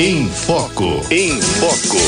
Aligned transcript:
Em 0.00 0.28
Foco. 0.28 1.02
Em 1.10 1.40
Foco. 1.42 1.98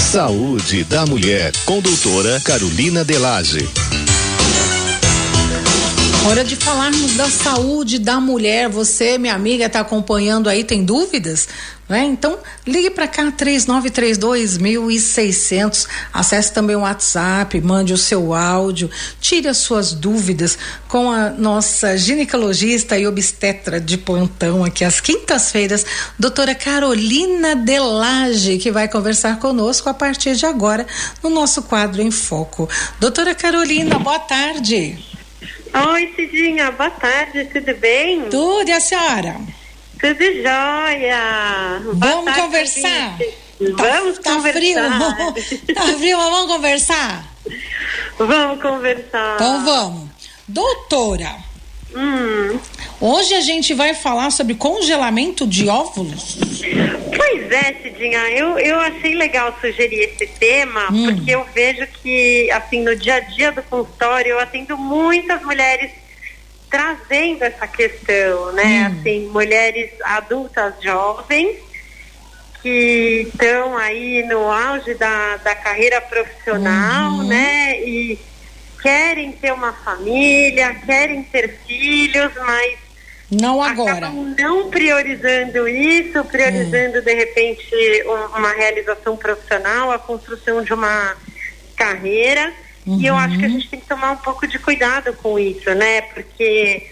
Saúde 0.00 0.84
da 0.84 1.04
Mulher, 1.04 1.50
com 1.64 1.80
doutora 1.80 2.40
Carolina 2.44 3.04
Delage. 3.04 3.68
Hora 6.26 6.42
de 6.42 6.56
falarmos 6.56 7.16
da 7.16 7.28
saúde 7.28 7.98
da 7.98 8.18
mulher. 8.18 8.70
Você, 8.70 9.18
minha 9.18 9.34
amiga, 9.34 9.66
está 9.66 9.80
acompanhando 9.80 10.48
aí, 10.48 10.64
tem 10.64 10.82
dúvidas? 10.82 11.46
Né? 11.86 12.02
Então, 12.06 12.38
ligue 12.66 12.88
para 12.88 13.06
cá, 13.06 13.30
3932.600. 13.30 15.86
Acesse 16.10 16.50
também 16.50 16.76
o 16.76 16.80
WhatsApp, 16.80 17.60
mande 17.60 17.92
o 17.92 17.98
seu 17.98 18.32
áudio, 18.32 18.90
tire 19.20 19.48
as 19.48 19.58
suas 19.58 19.92
dúvidas 19.92 20.56
com 20.88 21.10
a 21.10 21.28
nossa 21.28 21.98
ginecologista 21.98 22.98
e 22.98 23.06
obstetra 23.06 23.78
de 23.78 23.98
plantão 23.98 24.64
aqui 24.64 24.82
às 24.82 25.02
quintas-feiras, 25.02 25.84
doutora 26.18 26.54
Carolina 26.54 27.54
Delage, 27.54 28.56
que 28.56 28.72
vai 28.72 28.88
conversar 28.88 29.38
conosco 29.38 29.90
a 29.90 29.94
partir 29.94 30.36
de 30.36 30.46
agora 30.46 30.86
no 31.22 31.28
nosso 31.28 31.64
quadro 31.64 32.00
em 32.00 32.10
Foco. 32.10 32.66
Doutora 32.98 33.34
Carolina, 33.34 33.98
boa 33.98 34.20
tarde. 34.20 35.13
Oi, 35.74 36.12
Cidinha, 36.14 36.70
boa 36.70 36.88
tarde, 36.88 37.46
tudo 37.46 37.74
bem? 37.74 38.28
Tudo, 38.28 38.68
e 38.68 38.72
a 38.72 38.78
senhora? 38.78 39.40
Tudo 40.00 40.24
jóia. 40.24 41.82
Vamos 41.94 42.24
tarde, 42.26 42.40
conversar? 42.40 43.18
Vamos 43.60 44.18
tá, 44.20 44.34
conversar. 44.34 44.88
Tá 44.88 45.32
frio, 45.34 45.74
tá 45.74 45.82
frio, 45.98 46.18
mas 46.18 46.30
vamos 46.30 46.46
conversar? 46.52 47.24
Vamos 48.18 48.62
conversar. 48.62 49.34
Então 49.34 49.64
vamos. 49.64 50.10
Doutora, 50.46 51.34
hum. 51.92 52.60
Hoje 53.00 53.34
a 53.34 53.40
gente 53.40 53.74
vai 53.74 53.94
falar 53.94 54.30
sobre 54.30 54.54
congelamento 54.54 55.46
de 55.46 55.68
óvulos. 55.68 56.38
Pois 57.16 57.52
é, 57.52 57.74
Cidinha, 57.82 58.18
eu, 58.30 58.58
eu 58.58 58.78
achei 58.80 59.14
legal 59.14 59.56
sugerir 59.60 60.10
esse 60.10 60.26
tema, 60.26 60.88
hum. 60.90 61.14
porque 61.14 61.30
eu 61.34 61.46
vejo 61.54 61.86
que, 62.02 62.50
assim, 62.50 62.82
no 62.82 62.96
dia 62.96 63.16
a 63.16 63.20
dia 63.20 63.52
do 63.52 63.62
consultório, 63.62 64.32
eu 64.32 64.40
atendo 64.40 64.76
muitas 64.76 65.42
mulheres 65.42 65.90
trazendo 66.70 67.44
essa 67.44 67.66
questão, 67.68 68.52
né? 68.52 68.88
Hum. 68.88 68.98
Assim, 68.98 69.26
mulheres 69.28 69.90
adultas 70.02 70.74
jovens 70.82 71.56
que 72.64 73.28
estão 73.28 73.76
aí 73.76 74.24
no 74.26 74.50
auge 74.50 74.94
da, 74.94 75.36
da 75.36 75.54
carreira 75.54 76.00
profissional, 76.00 77.12
uhum. 77.12 77.28
né? 77.28 77.78
E 77.80 78.18
querem 78.82 79.32
ter 79.32 79.52
uma 79.52 79.72
família, 79.72 80.74
querem 80.86 81.22
ter 81.22 81.60
filhos, 81.66 82.32
mas 82.44 82.83
não 83.40 83.62
agora. 83.62 84.10
não 84.10 84.70
priorizando 84.70 85.66
isso, 85.68 86.22
priorizando 86.24 87.00
de 87.02 87.14
repente 87.14 88.04
uma 88.36 88.52
realização 88.52 89.16
profissional, 89.16 89.90
a 89.90 89.98
construção 89.98 90.62
de 90.62 90.72
uma 90.72 91.16
carreira. 91.76 92.52
Uhum. 92.86 93.00
E 93.00 93.06
eu 93.06 93.16
acho 93.16 93.38
que 93.38 93.44
a 93.44 93.48
gente 93.48 93.68
tem 93.68 93.80
que 93.80 93.86
tomar 93.86 94.12
um 94.12 94.16
pouco 94.16 94.46
de 94.46 94.58
cuidado 94.58 95.12
com 95.14 95.38
isso, 95.38 95.70
né? 95.74 96.02
Porque 96.02 96.90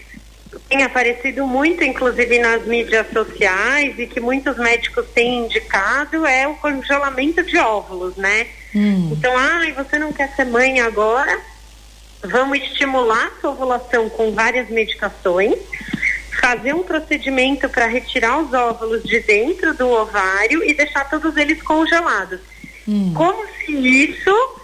tem 0.69 0.83
aparecido 0.83 1.45
muito, 1.45 1.83
inclusive 1.83 2.39
nas 2.39 2.65
mídias 2.65 3.07
sociais, 3.11 3.97
e 3.97 4.07
que 4.07 4.19
muitos 4.19 4.57
médicos 4.57 5.05
têm 5.13 5.45
indicado 5.45 6.25
é 6.25 6.47
o 6.47 6.55
congelamento 6.55 7.43
de 7.43 7.57
óvulos, 7.57 8.15
né? 8.15 8.47
Uhum. 8.73 9.11
Então, 9.11 9.35
ai, 9.37 9.73
ah, 9.77 9.83
você 9.83 9.99
não 9.99 10.11
quer 10.11 10.33
ser 10.35 10.45
mãe 10.45 10.79
agora? 10.81 11.39
Vamos 12.23 12.59
estimular 12.59 13.27
a 13.27 13.41
sua 13.41 13.51
ovulação 13.51 14.09
com 14.09 14.31
várias 14.31 14.69
medicações 14.69 15.59
fazer 16.43 16.75
um 16.75 16.83
procedimento 16.83 17.69
para 17.69 17.85
retirar 17.85 18.37
os 18.39 18.53
óvulos 18.53 19.01
de 19.03 19.21
dentro 19.21 19.73
do 19.75 19.89
ovário 19.89 20.61
e 20.61 20.73
deixar 20.73 21.09
todos 21.09 21.37
eles 21.37 21.63
congelados. 21.63 22.41
Hum. 22.85 23.13
Como 23.15 23.47
se 23.47 23.71
isso 23.71 24.61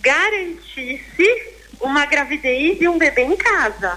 garantisse 0.00 1.54
uma 1.80 2.04
gravidez 2.06 2.80
e 2.80 2.88
um 2.88 2.98
bebê 2.98 3.22
em 3.22 3.36
casa. 3.36 3.96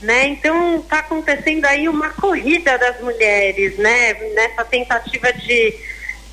Né? 0.00 0.28
Então 0.28 0.76
está 0.78 1.00
acontecendo 1.00 1.64
aí 1.64 1.88
uma 1.88 2.10
corrida 2.10 2.78
das 2.78 3.00
mulheres, 3.00 3.76
né? 3.76 4.12
Nessa 4.34 4.64
tentativa 4.64 5.32
de 5.32 5.74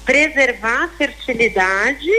preservar 0.05 0.83
a 0.83 0.87
fertilidade 0.89 2.11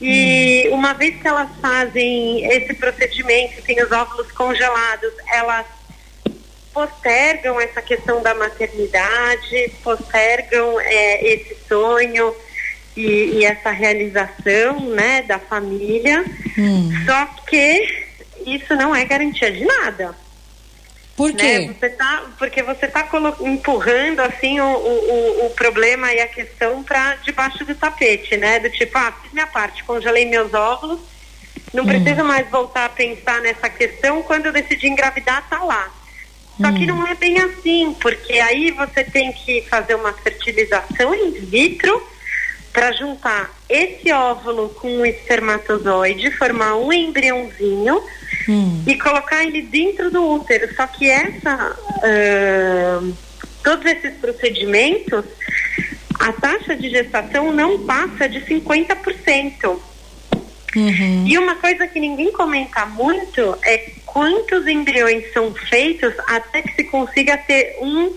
e 0.00 0.70
hum. 0.70 0.76
uma 0.76 0.94
vez 0.94 1.20
que 1.20 1.28
elas 1.28 1.50
fazem 1.60 2.46
esse 2.46 2.72
procedimento, 2.72 3.60
tem 3.60 3.82
os 3.82 3.92
óvulos 3.92 4.32
congelados, 4.32 5.12
elas 5.30 5.66
postergam 6.74 7.60
essa 7.60 7.80
questão 7.80 8.20
da 8.20 8.34
maternidade, 8.34 9.72
postergam 9.82 10.80
é, 10.80 11.24
esse 11.24 11.56
sonho 11.68 12.34
e, 12.96 13.38
e, 13.38 13.44
essa 13.44 13.70
realização 13.70 14.80
né, 14.80 15.22
da 15.22 15.38
família. 15.38 16.24
Hum. 16.58 16.90
Só 17.06 17.26
que 17.46 18.04
isso 18.44 18.74
não 18.74 18.94
é 18.94 19.04
garantia 19.04 19.52
de 19.52 19.64
nada. 19.64 20.16
Por 21.16 21.32
quê? 21.32 21.60
Né? 21.60 21.74
Você 21.78 21.90
tá, 21.90 22.24
porque 22.36 22.60
você 22.60 22.86
está 22.86 23.08
empurrando 23.40 24.18
assim 24.18 24.58
o, 24.60 24.64
o, 24.66 25.46
o, 25.46 25.50
problema 25.50 26.12
e 26.12 26.20
a 26.20 26.26
questão 26.26 26.82
para 26.82 27.14
debaixo 27.16 27.64
do 27.64 27.72
tapete, 27.76 28.36
né? 28.36 28.58
Do 28.58 28.68
tipo, 28.68 28.98
ah, 28.98 29.14
fiz 29.22 29.32
minha 29.32 29.46
parte, 29.46 29.84
congelei 29.84 30.24
meus 30.26 30.52
óvulos, 30.52 30.98
não 31.72 31.84
hum. 31.84 31.86
preciso 31.86 32.24
mais 32.24 32.50
voltar 32.50 32.86
a 32.86 32.88
pensar 32.88 33.40
nessa 33.42 33.68
questão. 33.68 34.24
Quando 34.24 34.46
eu 34.46 34.52
decidi 34.52 34.88
engravidar, 34.88 35.48
tá 35.48 35.62
lá. 35.62 35.88
Só 36.60 36.68
hum. 36.68 36.74
que 36.74 36.86
não 36.86 37.06
é 37.06 37.14
bem 37.14 37.38
assim, 37.40 37.94
porque 38.00 38.34
aí 38.34 38.70
você 38.70 39.04
tem 39.04 39.32
que 39.32 39.62
fazer 39.62 39.94
uma 39.94 40.12
fertilização 40.12 41.14
in 41.14 41.32
vitro 41.32 42.02
para 42.72 42.90
juntar 42.92 43.50
esse 43.68 44.12
óvulo 44.12 44.68
com 44.70 44.98
o 44.98 45.06
espermatozoide, 45.06 46.30
formar 46.32 46.74
um 46.76 46.92
embriãozinho 46.92 48.02
hum. 48.48 48.82
e 48.86 48.98
colocar 48.98 49.44
ele 49.44 49.62
dentro 49.62 50.10
do 50.10 50.28
útero. 50.28 50.74
Só 50.74 50.86
que 50.86 51.08
essa, 51.08 51.76
uh, 51.78 53.16
todos 53.62 53.86
esses 53.86 54.14
procedimentos, 54.14 55.24
a 56.18 56.32
taxa 56.32 56.74
de 56.74 56.90
gestação 56.90 57.52
não 57.52 57.84
passa 57.86 58.28
de 58.28 58.40
50%. 58.40 59.78
Uhum. 60.76 61.24
E 61.26 61.38
uma 61.38 61.54
coisa 61.56 61.86
que 61.86 62.00
ninguém 62.00 62.32
comenta 62.32 62.84
muito 62.86 63.56
é 63.62 63.92
quantos 64.14 64.68
embriões 64.68 65.32
são 65.32 65.52
feitos 65.52 66.14
até 66.28 66.62
que 66.62 66.72
se 66.76 66.84
consiga 66.84 67.36
ter 67.36 67.76
um 67.80 68.14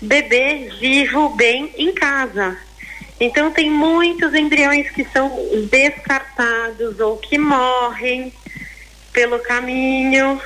bebê 0.00 0.70
vivo 0.80 1.30
bem 1.30 1.74
em 1.76 1.92
casa. 1.92 2.56
Então 3.18 3.50
tem 3.50 3.68
muitos 3.68 4.32
embriões 4.32 4.88
que 4.90 5.04
são 5.12 5.28
descartados 5.68 7.00
ou 7.00 7.16
que 7.16 7.36
morrem 7.36 8.32
pelo 9.12 9.40
caminho. 9.40 10.40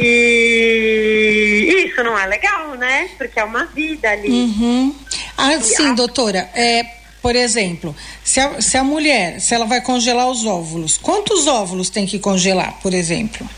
E 0.00 1.86
isso 1.86 2.02
não 2.02 2.18
é 2.18 2.26
legal, 2.26 2.74
né? 2.74 3.08
Porque 3.16 3.38
é 3.38 3.44
uma 3.44 3.66
vida 3.66 4.10
ali. 4.10 4.28
Uhum. 4.28 4.96
Ah, 5.38 5.60
sim, 5.60 5.94
doutora. 5.94 6.50
É, 6.54 6.84
por 7.24 7.34
exemplo, 7.34 7.96
se 8.22 8.38
a, 8.38 8.60
se 8.60 8.76
a 8.76 8.84
mulher, 8.84 9.40
se 9.40 9.54
ela 9.54 9.64
vai 9.64 9.80
congelar 9.80 10.28
os 10.28 10.44
óvulos, 10.44 10.98
quantos 10.98 11.46
óvulos 11.46 11.88
tem 11.88 12.04
que 12.04 12.18
congelar, 12.18 12.78
por 12.82 12.92
exemplo? 12.92 13.48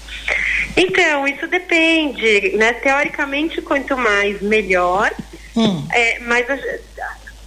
Então, 0.76 1.26
isso 1.26 1.48
depende, 1.48 2.56
né? 2.56 2.74
Teoricamente, 2.74 3.60
quanto 3.60 3.96
mais, 3.96 4.40
melhor. 4.40 5.12
Hum. 5.56 5.84
É, 5.90 6.20
mas 6.20 6.48
a, 6.48 6.56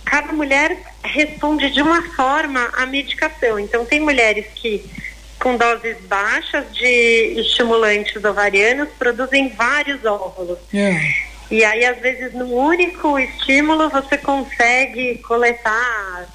cada 0.03 0.33
mulher 0.33 0.77
responde 1.05 1.71
de 1.71 1.81
uma 1.81 2.01
forma 2.17 2.69
à 2.75 2.85
medicação. 2.85 3.57
Então, 3.57 3.85
tem 3.85 4.01
mulheres 4.01 4.45
que, 4.55 4.83
com 5.39 5.55
doses 5.55 5.95
baixas 6.01 6.65
de 6.73 7.39
estimulantes 7.39 8.21
ovarianos, 8.21 8.89
produzem 8.99 9.47
vários 9.55 10.03
óvulos. 10.03 10.59
É. 10.73 11.28
E 11.51 11.63
aí, 11.63 11.83
às 11.85 11.97
vezes, 11.99 12.33
num 12.33 12.53
único 12.53 13.17
estímulo, 13.17 13.89
você 13.89 14.17
consegue 14.17 15.17
coletar 15.19 16.27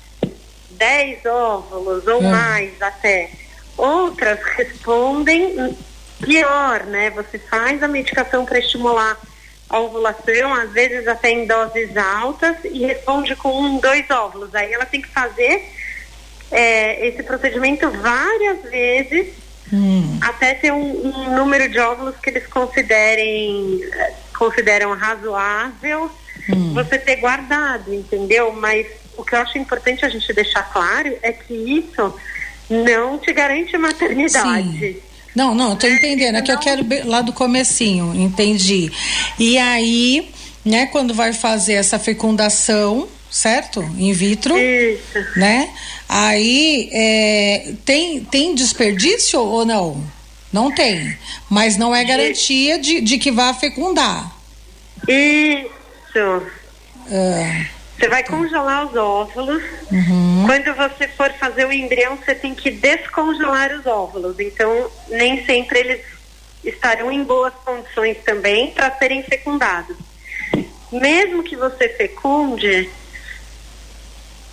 10 0.71 1.25
óvulos 1.27 2.07
ou 2.07 2.21
é. 2.21 2.29
mais 2.29 2.83
até. 2.83 3.31
Outras 3.77 4.41
respondem 4.57 5.77
pior, 6.21 6.85
né? 6.85 7.11
Você 7.11 7.39
faz 7.39 7.83
a 7.83 7.89
medicação 7.89 8.45
para 8.45 8.59
estimular 8.59 9.17
a 9.69 9.81
ovulação, 9.81 10.55
às 10.55 10.71
vezes 10.71 11.07
até 11.09 11.31
em 11.31 11.47
doses 11.47 11.97
altas, 11.97 12.57
e 12.65 12.85
responde 12.87 13.35
com 13.37 13.61
um, 13.61 13.79
dois 13.79 14.09
óvulos. 14.11 14.55
Aí 14.55 14.73
ela 14.73 14.85
tem 14.85 15.01
que 15.01 15.09
fazer 15.09 15.65
é, 16.51 17.07
esse 17.07 17.23
procedimento 17.23 17.91
várias 17.91 18.63
vezes 18.63 19.33
hum. 19.73 20.19
até 20.23 20.55
ter 20.55 20.73
um, 20.73 21.07
um, 21.07 21.37
número 21.37 21.69
de 21.69 21.79
óvulos 21.79 22.17
que 22.23 22.31
eles 22.31 22.47
considerem 22.47 23.81
consideram 24.37 24.95
razoável 24.95 26.11
hum. 26.49 26.75
você 26.75 26.99
ter 26.99 27.17
guardado, 27.17 27.95
entendeu? 27.95 28.53
Mas 28.53 28.87
o 29.17 29.25
que 29.25 29.35
eu 29.35 29.41
acho 29.41 29.59
importante 29.59 30.05
a 30.05 30.09
gente 30.09 30.33
deixar 30.33 30.63
claro 30.73 31.17
é 31.23 31.33
que 31.33 31.55
isso 31.55 32.15
não 32.69 33.19
te 33.19 33.33
garante 33.33 33.77
maternidade. 33.77 34.79
Sim. 34.79 34.97
Não, 35.35 35.55
não, 35.55 35.75
tô 35.75 35.87
entendendo. 35.87 36.37
É 36.37 36.43
que 36.43 36.53
eu 36.53 36.59
quero 36.59 36.87
lá 37.05 37.21
do 37.21 37.33
comecinho, 37.33 38.15
entendi. 38.15 38.91
E 39.39 39.59
aí, 39.59 40.31
né, 40.65 40.87
quando 40.87 41.13
vai 41.13 41.33
fazer 41.33 41.75
essa 41.75 41.99
fecundação, 41.99 43.09
certo? 43.31 43.83
In 43.99 44.13
vitro, 44.13 44.57
Isso. 44.57 45.19
né? 45.37 45.69
Aí 46.09 46.89
é, 46.93 47.73
tem, 47.85 48.21
tem 48.21 48.55
desperdício 48.55 49.41
ou 49.41 49.65
não? 49.67 50.05
Não 50.55 50.71
tem. 50.71 51.19
Mas 51.51 51.77
não 51.77 51.93
é 51.93 52.05
garantia 52.05 52.79
de, 52.79 53.01
de 53.01 53.19
que 53.19 53.33
vá 53.33 53.53
fecundar. 53.53 54.33
Isso. 55.09 56.47
Ah, 57.11 57.67
Você 57.99 58.09
vai 58.09 58.23
congelar 58.23 58.87
os 58.87 58.95
óvulos. 58.95 59.61
uhum. 59.91 60.45
Quando 60.47 60.73
você 60.77 61.09
for 61.09 61.33
fazer 61.33 61.67
o 61.67 61.73
embrião, 61.73 62.15
você 62.17 62.37
tem 62.37 62.55
que 62.55 62.71
descongelar 62.71 63.73
os 63.73 63.85
óvulos. 63.85 64.39
Então, 64.39 64.89
nem 65.09 65.45
sempre 65.45 65.81
eles 65.81 66.01
estarão 66.63 67.11
em 67.11 67.25
boas 67.25 67.53
condições 67.65 68.19
também 68.25 68.71
para 68.71 68.97
serem 68.97 69.25
fecundados. 69.25 69.97
Mesmo 70.93 71.43
que 71.43 71.57
você 71.57 71.89
fecunde, 71.89 72.89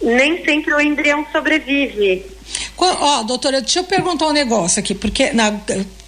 nem 0.02 0.44
sempre 0.44 0.74
o 0.74 0.82
embrião 0.82 1.28
sobrevive. 1.32 2.26
Ó, 2.78 3.24
doutora, 3.24 3.62
deixa 3.62 3.80
eu 3.80 3.84
perguntar 3.84 4.28
um 4.28 4.34
negócio 4.34 4.80
aqui, 4.80 4.94
porque 4.96 5.32
na, 5.34 5.54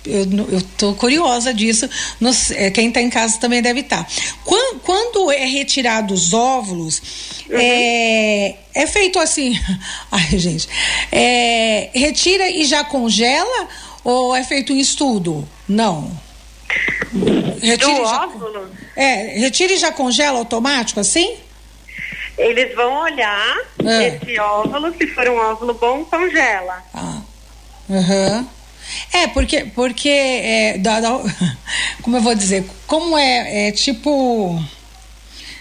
eu, 0.05 0.23
eu 0.51 0.61
tô 0.77 0.93
curiosa 0.93 1.53
disso. 1.53 1.89
Nos- 2.19 2.51
é, 2.51 2.69
quem 2.71 2.87
está 2.89 3.01
em 3.01 3.09
casa 3.09 3.37
também 3.39 3.61
deve 3.61 3.81
estar. 3.81 4.07
Quando, 4.43 4.79
quando 4.81 5.31
é 5.31 5.45
retirado 5.45 6.13
os 6.13 6.33
óvulos, 6.33 7.01
é, 7.49 8.55
é 8.73 8.87
feito 8.87 9.19
assim. 9.19 9.57
Ai, 10.11 10.37
gente. 10.37 10.67
é, 11.11 11.89
retira 11.93 12.49
e 12.49 12.65
já 12.65 12.83
congela 12.83 13.67
ou 14.03 14.35
é 14.35 14.43
feito 14.43 14.73
um 14.73 14.77
estudo? 14.77 15.47
Não. 15.69 16.11
Retira 17.61 17.93
Do 17.93 18.05
já, 18.05 18.23
óvulo, 18.25 18.67
é, 18.95 19.39
retira 19.39 19.73
e 19.73 19.77
já 19.77 19.91
congela 19.91 20.39
automático 20.39 20.99
assim? 20.99 21.35
Eles 22.37 22.75
vão 22.75 22.93
olhar 23.01 23.55
É. 23.85 24.07
esse 24.07 24.39
óvulo, 24.39 24.93
se 24.97 25.07
for 25.07 25.27
um 25.29 25.37
óvulo 25.37 25.73
bom, 25.75 26.03
congela. 26.05 26.83
Ah, 26.93 27.21
aham. 27.89 28.47
É, 29.13 29.27
porque, 29.27 29.65
porque 29.73 30.09
é, 30.09 30.77
dá- 30.77 30.99
dá- 30.99 31.19
como 32.01 32.17
eu 32.17 32.21
vou 32.21 32.35
dizer, 32.35 32.65
como 32.87 33.17
é, 33.17 33.67
é 33.67 33.71
tipo. 33.71 34.61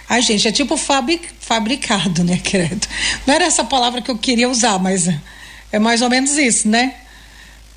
Ai, 0.08 0.20
gente, 0.20 0.46
é 0.46 0.52
tipo 0.52 0.76
fabri, 0.76 1.20
fabricado, 1.40 2.22
né, 2.24 2.38
credo? 2.44 2.86
Não 3.26 3.34
era 3.34 3.44
essa 3.44 3.64
palavra 3.64 4.02
que 4.02 4.10
eu 4.10 4.18
queria 4.18 4.48
usar, 4.48 4.78
mas 4.78 5.08
é 5.70 5.78
mais 5.78 6.02
ou 6.02 6.10
menos 6.10 6.36
isso, 6.36 6.68
né? 6.68 6.94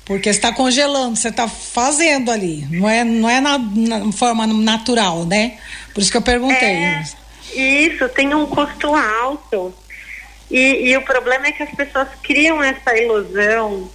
Porque 0.04 0.32
você 0.32 0.38
está 0.38 0.52
congelando, 0.52 1.16
você 1.16 1.28
está 1.28 1.48
fazendo 1.48 2.30
ali, 2.30 2.66
não 2.70 2.88
é, 2.88 3.02
não 3.02 3.28
é 3.28 3.40
na, 3.40 3.58
na 3.58 4.12
forma 4.12 4.46
natural, 4.46 5.24
né? 5.24 5.54
Por 5.94 6.00
isso 6.00 6.10
que 6.10 6.16
eu 6.16 6.22
perguntei. 6.22 6.68
É, 6.76 7.04
isso, 7.54 8.08
tem 8.10 8.34
um 8.34 8.46
custo 8.46 8.94
alto. 8.94 9.74
E, 10.50 10.90
e 10.90 10.96
o 10.96 11.02
problema 11.02 11.46
é 11.48 11.52
que 11.52 11.62
as 11.62 11.70
pessoas 11.74 12.08
criam 12.22 12.62
essa 12.62 12.96
ilusão 12.96 13.90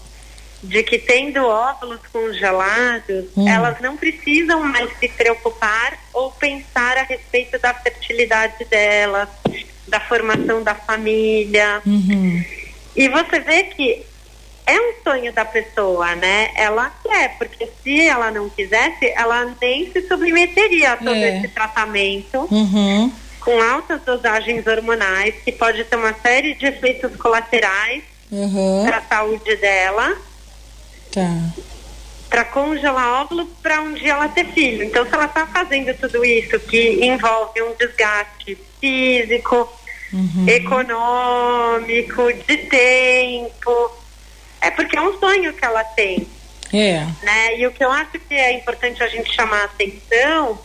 de 0.63 0.83
que 0.83 0.99
tendo 0.99 1.43
óvulos 1.45 2.01
congelados, 2.11 3.25
Hum. 3.35 3.47
elas 3.47 3.79
não 3.81 3.97
precisam 3.97 4.61
mais 4.63 4.89
se 4.99 5.07
preocupar 5.07 5.97
ou 6.13 6.31
pensar 6.31 6.97
a 6.97 7.03
respeito 7.03 7.57
da 7.59 7.73
fertilidade 7.73 8.65
delas, 8.65 9.29
da 9.87 9.99
formação 10.01 10.61
da 10.61 10.75
família. 10.75 11.81
Uhum. 11.85 12.43
E 12.95 13.07
você 13.09 13.39
vê 13.39 13.63
que 13.63 14.05
é 14.67 14.79
um 14.79 14.93
sonho 15.03 15.33
da 15.33 15.43
pessoa, 15.45 16.15
né? 16.15 16.51
Ela 16.55 16.91
quer, 17.01 17.37
porque 17.39 17.67
se 17.83 18.01
ela 18.01 18.29
não 18.29 18.47
quisesse, 18.49 19.07
ela 19.15 19.55
nem 19.59 19.91
se 19.91 20.07
submeteria 20.07 20.93
a 20.93 20.97
todo 20.97 21.15
É. 21.15 21.37
esse 21.39 21.47
tratamento 21.47 22.47
Uhum. 22.51 23.11
Com 23.41 23.59
altas 23.61 24.01
dosagens 24.03 24.65
hormonais, 24.67 25.35
que 25.43 25.51
pode 25.51 25.83
ter 25.83 25.95
uma 25.95 26.13
série 26.13 26.53
de 26.53 26.65
efeitos 26.67 27.15
colaterais 27.17 28.03
Uhum. 28.31 28.85
para 28.85 28.97
a 28.97 29.01
saúde 29.01 29.55
dela, 29.57 30.15
Tá. 31.11 31.27
para 32.29 32.45
congelar 32.45 33.23
óvulos 33.23 33.47
para 33.61 33.81
um 33.81 33.93
dia 33.93 34.13
ela 34.13 34.29
ter 34.29 34.45
filho. 34.53 34.83
Então, 34.83 35.05
se 35.05 35.13
ela 35.13 35.25
está 35.25 35.45
fazendo 35.47 35.93
tudo 35.99 36.23
isso 36.23 36.57
que 36.61 37.03
envolve 37.05 37.61
um 37.61 37.73
desgaste 37.75 38.57
físico, 38.79 39.67
econômico, 40.47 42.31
de 42.47 42.57
tempo, 42.57 43.91
é 44.61 44.69
porque 44.71 44.97
é 44.97 45.01
um 45.01 45.17
sonho 45.19 45.53
que 45.53 45.65
ela 45.65 45.83
tem. 45.83 46.27
É. 46.73 47.05
né? 47.21 47.57
E 47.57 47.67
o 47.67 47.71
que 47.71 47.83
eu 47.83 47.91
acho 47.91 48.11
que 48.11 48.33
é 48.33 48.53
importante 48.53 49.03
a 49.03 49.07
gente 49.07 49.33
chamar 49.35 49.61
a 49.61 49.65
atenção 49.65 50.57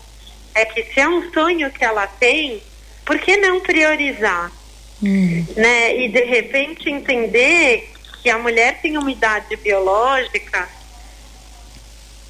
é 0.57 0.65
que 0.65 0.83
se 0.85 0.99
é 0.99 1.07
um 1.09 1.31
sonho 1.33 1.71
que 1.71 1.85
ela 1.85 2.07
tem, 2.07 2.63
por 3.05 3.19
que 3.19 3.37
não 3.37 3.61
priorizar? 3.61 4.51
Hum. 5.03 5.45
Né? 5.55 5.97
E 5.99 6.09
de 6.09 6.25
repente 6.25 6.89
entender 6.89 7.93
que 8.23 8.31
a 8.31 8.39
mulher 8.39 8.81
tem 8.81 8.97
uma 8.97 9.13
idade 9.13 9.55
biológica 9.57 10.67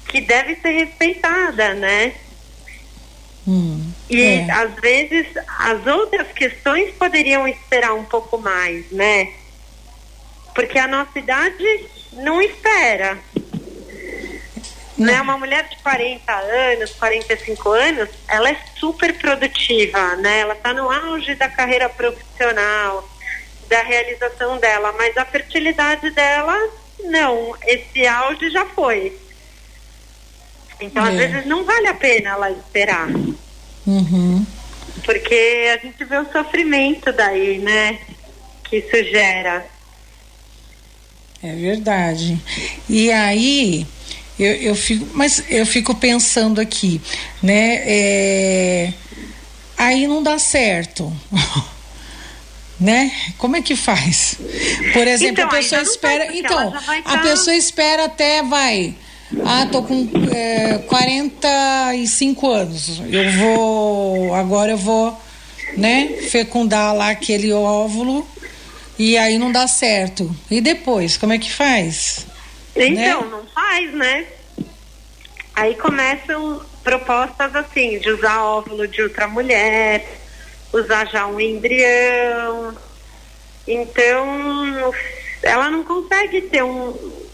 que 0.09 0.19
deve 0.19 0.55
ser 0.55 0.71
respeitada, 0.71 1.73
né? 1.73 2.13
Hum. 3.47 3.91
E 4.09 4.21
É. 4.21 4.51
às 4.51 4.73
vezes 4.75 5.25
as 5.59 5.87
outras 5.87 6.27
questões 6.33 6.93
poderiam 6.95 7.47
esperar 7.47 7.93
um 7.93 8.03
pouco 8.03 8.37
mais, 8.37 8.91
né? 8.91 9.29
Porque 10.53 10.77
a 10.77 10.87
nossa 10.87 11.17
idade 11.17 11.85
não 12.13 12.41
espera. 12.41 13.17
Né? 14.97 15.21
Uma 15.21 15.37
mulher 15.37 15.67
de 15.69 15.77
40 15.77 16.33
anos, 16.33 16.91
45 16.93 17.69
anos, 17.69 18.09
ela 18.27 18.49
é 18.49 18.57
super 18.79 19.13
produtiva, 19.17 20.15
né? 20.15 20.39
Ela 20.39 20.53
está 20.53 20.73
no 20.73 20.89
auge 20.91 21.35
da 21.35 21.47
carreira 21.47 21.87
profissional, 21.87 23.07
da 23.69 23.83
realização 23.83 24.57
dela, 24.57 24.91
mas 24.97 25.15
a 25.15 25.23
fertilidade 25.25 26.09
dela, 26.11 26.57
não. 27.03 27.55
Esse 27.63 28.07
auge 28.07 28.49
já 28.49 28.65
foi. 28.65 29.15
Então, 30.81 31.03
às 31.03 31.13
É. 31.13 31.27
vezes, 31.27 31.45
não 31.45 31.63
vale 31.63 31.87
a 31.87 31.93
pena 31.93 32.31
ela 32.31 32.49
esperar. 32.51 33.07
Uhum. 33.85 34.45
Porque 35.05 35.69
a 35.73 35.77
gente 35.85 36.03
vê 36.05 36.17
o 36.17 36.31
sofrimento 36.31 37.11
daí, 37.13 37.59
né? 37.59 37.99
Que 38.63 38.77
isso 38.77 39.03
gera. 39.11 39.65
É 41.43 41.53
verdade. 41.53 42.41
E 42.89 43.11
aí, 43.11 43.85
eu, 44.39 44.53
eu 44.55 44.75
fico, 44.75 45.07
mas 45.13 45.43
eu 45.49 45.65
fico 45.65 45.95
pensando 45.95 46.59
aqui, 46.61 47.01
né? 47.41 47.81
é, 47.85 48.93
aí 49.77 50.07
não 50.07 50.21
dá 50.23 50.37
certo. 50.39 51.11
né? 52.79 53.11
Como 53.37 53.55
é 53.55 53.61
que 53.61 53.75
faz? 53.75 54.35
Por 54.93 55.07
exemplo, 55.07 55.43
Então, 55.43 55.47
a 55.47 55.49
pessoa 55.49 55.81
espera. 55.81 56.35
então, 56.35 56.73
a 56.77 57.01
tá- 57.01 57.17
pessoa 57.19 57.55
espera 57.55 58.05
até 58.05 58.43
vai. 58.43 58.93
Ah, 59.43 59.67
tô 59.71 59.83
com 59.83 60.07
é, 60.31 60.77
45 60.87 62.49
anos. 62.51 63.01
Eu 63.09 63.31
vou. 63.33 64.33
Agora 64.35 64.71
eu 64.73 64.77
vou, 64.77 65.19
né? 65.75 66.07
Fecundar 66.29 66.95
lá 66.95 67.09
aquele 67.09 67.51
óvulo. 67.51 68.25
E 68.97 69.17
aí 69.17 69.37
não 69.37 69.51
dá 69.51 69.67
certo. 69.67 70.33
E 70.49 70.61
depois, 70.61 71.17
como 71.17 71.33
é 71.33 71.37
que 71.37 71.51
faz? 71.51 72.25
Então, 72.85 73.21
Né? 73.21 73.27
não 73.31 73.45
faz, 73.47 73.93
né? 73.93 74.27
Aí 75.55 75.75
começam 75.75 76.61
propostas 76.83 77.55
assim, 77.55 77.99
de 77.99 78.09
usar 78.11 78.43
óvulo 78.43 78.87
de 78.87 79.01
outra 79.01 79.27
mulher, 79.27 80.05
usar 80.71 81.07
já 81.07 81.25
um 81.25 81.39
embrião. 81.39 82.77
Então, 83.67 84.93
ela 85.41 85.69
não 85.69 85.83
consegue 85.83 86.41
ter 86.41 86.63
um 86.63 87.27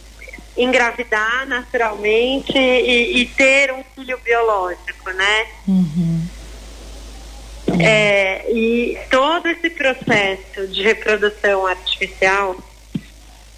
engravidar 0.55 1.47
naturalmente 1.47 2.57
e, 2.57 3.21
e 3.21 3.25
ter 3.25 3.71
um 3.73 3.83
filho 3.95 4.17
biológico, 4.23 5.09
né? 5.11 5.47
Uhum. 5.67 6.27
É, 7.79 8.51
e 8.51 8.97
todo 9.09 9.47
esse 9.47 9.69
processo 9.71 10.67
de 10.67 10.83
reprodução 10.83 11.65
artificial, 11.65 12.55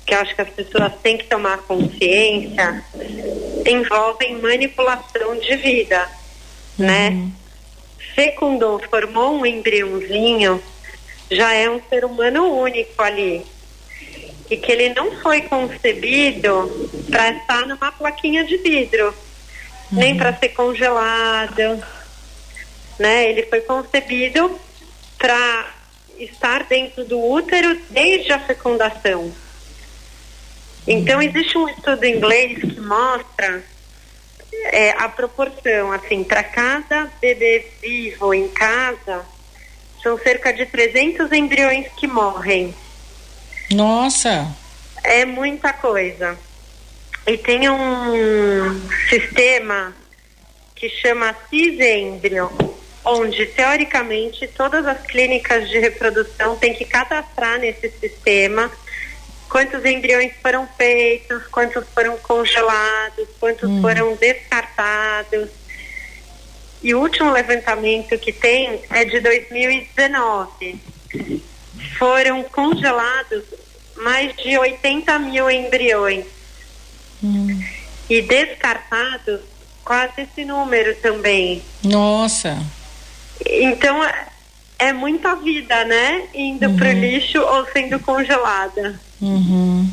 que 0.06 0.14
eu 0.14 0.20
acho 0.20 0.36
que 0.36 0.42
as 0.42 0.50
pessoas 0.50 0.94
têm 1.02 1.18
que 1.18 1.26
tomar 1.26 1.58
consciência, 1.60 2.84
envolve 3.66 4.32
manipulação 4.36 5.36
de 5.40 5.56
vida, 5.58 6.08
né? 6.78 7.30
Fecundou, 8.14 8.80
formou 8.90 9.40
um 9.40 9.46
embriãozinho, 9.46 10.62
já 11.32 11.54
é 11.54 11.70
um 11.70 11.82
ser 11.90 12.06
humano 12.06 12.46
único 12.46 13.02
ali. 13.02 13.44
E 14.50 14.56
que 14.56 14.72
ele 14.72 14.94
não 14.94 15.12
foi 15.22 15.42
concebido 15.42 16.90
para 17.10 17.32
estar 17.32 17.66
numa 17.66 17.92
plaquinha 17.92 18.44
de 18.44 18.58
vidro, 18.58 19.12
nem 19.92 20.16
para 20.16 20.34
ser 20.38 20.50
congelado, 20.50 21.84
né? 23.00 23.28
Ele 23.28 23.44
foi 23.44 23.62
concebido 23.62 24.60
para 25.18 25.74
estar 26.20 26.64
dentro 26.66 27.04
do 27.04 27.20
útero 27.20 27.80
desde 27.90 28.32
a 28.32 28.40
fecundação. 28.40 29.34
Então 30.88 31.22
existe 31.22 31.58
um 31.58 31.68
estudo 31.68 32.06
inglês 32.06 32.60
que 32.60 32.80
mostra 32.80 33.64
é, 34.66 34.92
a 34.92 35.10
proporção, 35.10 35.92
assim, 35.92 36.24
para 36.24 36.44
cada 36.44 37.12
bebê 37.20 37.66
vivo 37.82 38.34
em 38.34 38.48
casa, 38.48 39.26
são 40.02 40.18
cerca 40.20 40.54
de 40.54 40.66
300 40.66 41.32
embriões 41.32 41.88
que 41.98 42.08
morrem. 42.08 42.74
Nossa! 43.72 44.48
É 45.04 45.26
muita 45.26 45.74
coisa. 45.74 46.38
E 47.26 47.38
tem 47.38 47.68
um 47.70 48.90
sistema 49.10 49.94
que 50.76 50.90
chama 50.90 51.36
Cisembrio, 51.50 52.52
onde 53.04 53.46
teoricamente 53.48 54.48
todas 54.48 54.86
as 54.86 55.02
clínicas 55.02 55.70
de 55.70 55.80
reprodução 55.80 56.56
têm 56.58 56.74
que 56.74 56.86
cadastrar 56.86 57.60
nesse 57.60 57.90
sistema 57.90 58.72
quantos 59.56 59.86
embriões 59.86 60.34
foram 60.42 60.68
feitos, 60.78 61.48
quantos 61.48 61.86
foram 61.94 62.18
congelados, 62.18 63.26
quantos 63.40 63.70
hum. 63.70 63.82
foram 63.82 64.14
descartados. 64.18 65.50
E 66.84 66.94
o 66.94 67.00
último 67.00 67.32
levantamento 67.32 68.20
que 68.20 68.34
tem 68.34 68.82
é 68.90 69.06
de 69.06 69.22
2019. 69.22 70.78
Foram 71.98 72.44
congelados 72.44 73.46
mais 73.96 74.36
de 74.36 74.58
80 74.58 75.20
mil 75.20 75.50
embriões. 75.50 76.26
Hum. 77.24 77.58
E 78.10 78.22
descartados 78.24 79.40
quase 79.86 80.24
esse 80.24 80.44
número 80.44 80.94
também. 80.98 81.64
Nossa! 81.82 82.62
Então 83.46 84.02
é 84.78 84.94
muita 84.94 85.36
vida, 85.36 85.86
né? 85.86 86.24
Indo 86.34 86.68
uhum. 86.68 86.76
para 86.76 86.90
o 86.90 86.94
lixo 86.94 87.40
ou 87.40 87.66
sendo 87.72 88.00
congelada. 88.00 89.00
Uhum. 89.22 89.90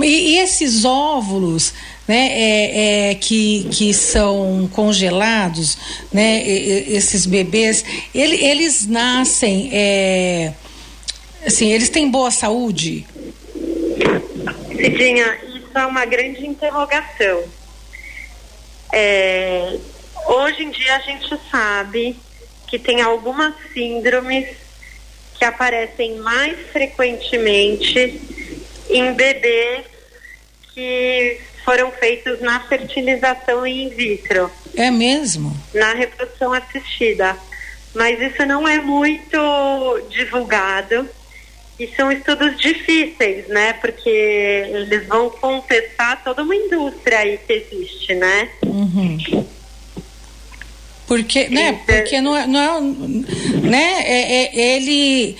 E, 0.00 0.34
e, 0.34 0.38
esses 0.38 0.84
óvulos, 0.84 1.74
né, 2.06 2.28
é, 2.32 3.10
é, 3.10 3.14
que, 3.14 3.68
que 3.70 3.92
são 3.92 4.68
congelados, 4.72 5.76
né, 6.12 6.42
esses 6.46 7.26
bebês, 7.26 7.84
ele, 8.14 8.36
eles 8.36 8.86
nascem, 8.86 9.70
é, 9.72 10.52
assim, 11.46 11.70
eles 11.70 11.90
têm 11.90 12.10
boa 12.10 12.30
saúde? 12.30 13.06
Cidinha, 14.68 15.38
isso 15.54 15.70
é 15.74 15.86
uma 15.86 16.04
grande 16.04 16.46
interrogação. 16.46 17.44
É, 18.92 19.78
hoje 20.26 20.62
em 20.64 20.70
dia 20.70 20.96
a 20.96 21.00
gente 21.00 21.38
sabe 21.50 22.16
que 22.72 22.78
tem 22.78 23.02
algumas 23.02 23.52
síndromes 23.74 24.48
que 25.38 25.44
aparecem 25.44 26.16
mais 26.20 26.56
frequentemente 26.72 28.18
em 28.88 29.12
bebês 29.12 29.84
que 30.72 31.38
foram 31.66 31.92
feitos 31.92 32.40
na 32.40 32.60
fertilização 32.60 33.66
in 33.66 33.90
vitro. 33.90 34.50
É 34.74 34.90
mesmo? 34.90 35.54
Na 35.74 35.92
reprodução 35.92 36.54
assistida. 36.54 37.36
Mas 37.92 38.18
isso 38.18 38.46
não 38.46 38.66
é 38.66 38.80
muito 38.80 39.36
divulgado 40.08 41.06
e 41.78 41.86
são 41.94 42.10
estudos 42.10 42.56
difíceis, 42.58 43.48
né? 43.48 43.74
Porque 43.74 44.08
eles 44.08 45.06
vão 45.06 45.28
contestar 45.28 46.24
toda 46.24 46.42
uma 46.42 46.56
indústria 46.56 47.18
aí 47.18 47.38
que 47.38 47.52
existe, 47.52 48.14
né? 48.14 48.48
Uhum. 48.64 49.18
Porque, 51.12 51.46
né? 51.48 51.78
Porque 51.84 52.22
não 52.22 52.34
é, 52.34 52.46
não 52.46 52.58
é 52.58 52.80
né? 53.68 54.02
É, 54.02 54.46
é, 54.46 54.76
ele, 54.76 55.36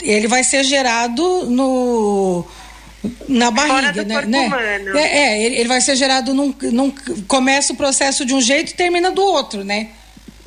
ele 0.00 0.28
vai 0.28 0.44
ser 0.44 0.62
gerado 0.62 1.46
no 1.50 2.46
na 3.28 3.50
barriga, 3.50 4.04
né? 4.04 4.26
né? 4.26 4.48
É, 4.94 5.18
é, 5.18 5.44
ele, 5.44 5.56
ele 5.56 5.68
vai 5.68 5.80
ser 5.80 5.96
gerado 5.96 6.32
num, 6.32 6.54
num 6.70 6.92
começa 7.26 7.72
o 7.72 7.76
processo 7.76 8.24
de 8.24 8.32
um 8.32 8.40
jeito 8.40 8.70
e 8.70 8.74
termina 8.74 9.10
do 9.10 9.22
outro, 9.22 9.64
né? 9.64 9.88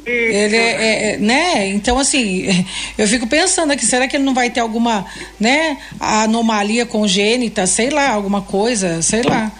Ele 0.05 0.55
é, 0.55 0.71
é, 0.71 1.11
é, 1.11 1.17
né? 1.17 1.67
Então 1.67 1.99
assim, 1.99 2.65
eu 2.97 3.05
fico 3.09 3.27
pensando 3.27 3.71
aqui, 3.71 3.85
será 3.85 4.07
que 4.07 4.15
ele 4.15 4.23
não 4.23 4.33
vai 4.33 4.49
ter 4.49 4.61
alguma, 4.61 5.05
né, 5.37 5.77
anomalia 5.99 6.85
congênita, 6.85 7.67
sei 7.67 7.89
lá, 7.89 8.09
alguma 8.09 8.41
coisa, 8.41 9.01
sei 9.01 9.21
lá. 9.21 9.51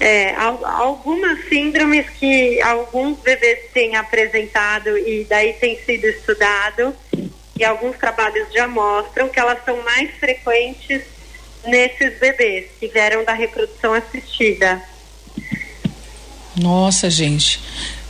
É, 0.00 0.34
algumas 0.36 1.48
síndromes 1.48 2.08
que 2.10 2.60
alguns 2.62 3.18
bebês 3.18 3.70
têm 3.72 3.96
apresentado 3.96 4.96
e 4.96 5.26
daí 5.28 5.54
tem 5.54 5.76
sido 5.84 6.04
estudado 6.06 6.94
e 7.58 7.64
alguns 7.64 7.96
trabalhos 7.96 8.52
já 8.52 8.68
mostram 8.68 9.28
que 9.28 9.40
elas 9.40 9.58
são 9.64 9.82
mais 9.82 10.10
frequentes 10.12 11.02
nesses 11.66 12.16
bebês 12.18 12.66
que 12.78 12.86
vieram 12.86 13.24
da 13.24 13.32
reprodução 13.32 13.92
assistida. 13.92 14.80
Nossa, 16.56 17.10
gente. 17.10 17.60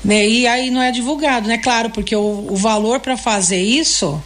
E 0.05 0.47
aí 0.47 0.71
não 0.71 0.83
é 0.83 0.91
divulgado, 0.91 1.49
né? 1.49 1.59
Claro, 1.59 1.91
porque 1.91 2.15
o, 2.15 2.47
o 2.51 2.57
valor 2.57 3.01
para 3.01 3.17
fazer 3.17 3.61
isso 3.61 4.23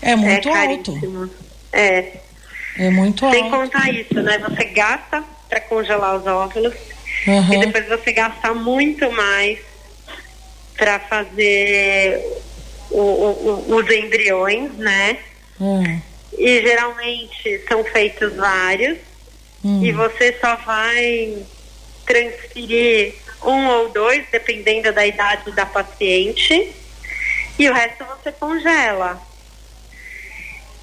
é 0.00 0.16
muito 0.16 0.48
é 0.48 0.66
alto. 0.66 1.30
É. 1.72 2.12
É 2.78 2.90
muito 2.90 3.28
Sem 3.30 3.42
alto. 3.42 3.50
Sem 3.50 3.50
contar 3.50 3.94
isso, 3.94 4.14
né? 4.22 4.38
Você 4.38 4.64
gasta 4.64 5.24
para 5.52 5.60
congelar 5.60 6.16
os 6.16 6.26
óvulos 6.26 6.72
uhum. 7.26 7.52
e 7.52 7.66
depois 7.66 7.86
você 7.86 8.10
gasta 8.12 8.54
muito 8.54 9.12
mais 9.12 9.58
para 10.78 10.98
fazer 10.98 12.24
o, 12.90 12.98
o, 12.98 13.76
os 13.76 13.90
embriões, 13.90 14.72
né? 14.78 15.18
Uhum. 15.60 16.00
E 16.38 16.62
geralmente 16.62 17.62
são 17.68 17.84
feitos 17.84 18.34
vários 18.34 18.96
uhum. 19.62 19.84
e 19.84 19.92
você 19.92 20.34
só 20.40 20.56
vai 20.56 21.44
transferir 22.06 23.14
um 23.44 23.66
ou 23.66 23.90
dois, 23.90 24.24
dependendo 24.32 24.90
da 24.90 25.06
idade 25.06 25.52
da 25.52 25.66
paciente, 25.66 26.72
e 27.58 27.68
o 27.68 27.74
resto 27.74 28.04
você 28.06 28.32
congela. 28.32 29.20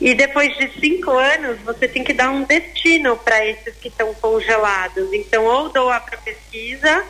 E 0.01 0.13
depois 0.13 0.55
de 0.57 0.71
cinco 0.79 1.11
anos, 1.11 1.59
você 1.61 1.87
tem 1.87 2.03
que 2.03 2.13
dar 2.13 2.29
um 2.29 2.43
destino 2.43 3.17
para 3.17 3.45
esses 3.45 3.75
que 3.75 3.89
estão 3.89 4.13
congelados. 4.15 5.11
Então, 5.11 5.43
ou 5.45 5.69
doa 5.69 5.99
para 5.99 6.17
pesquisa, 6.17 7.03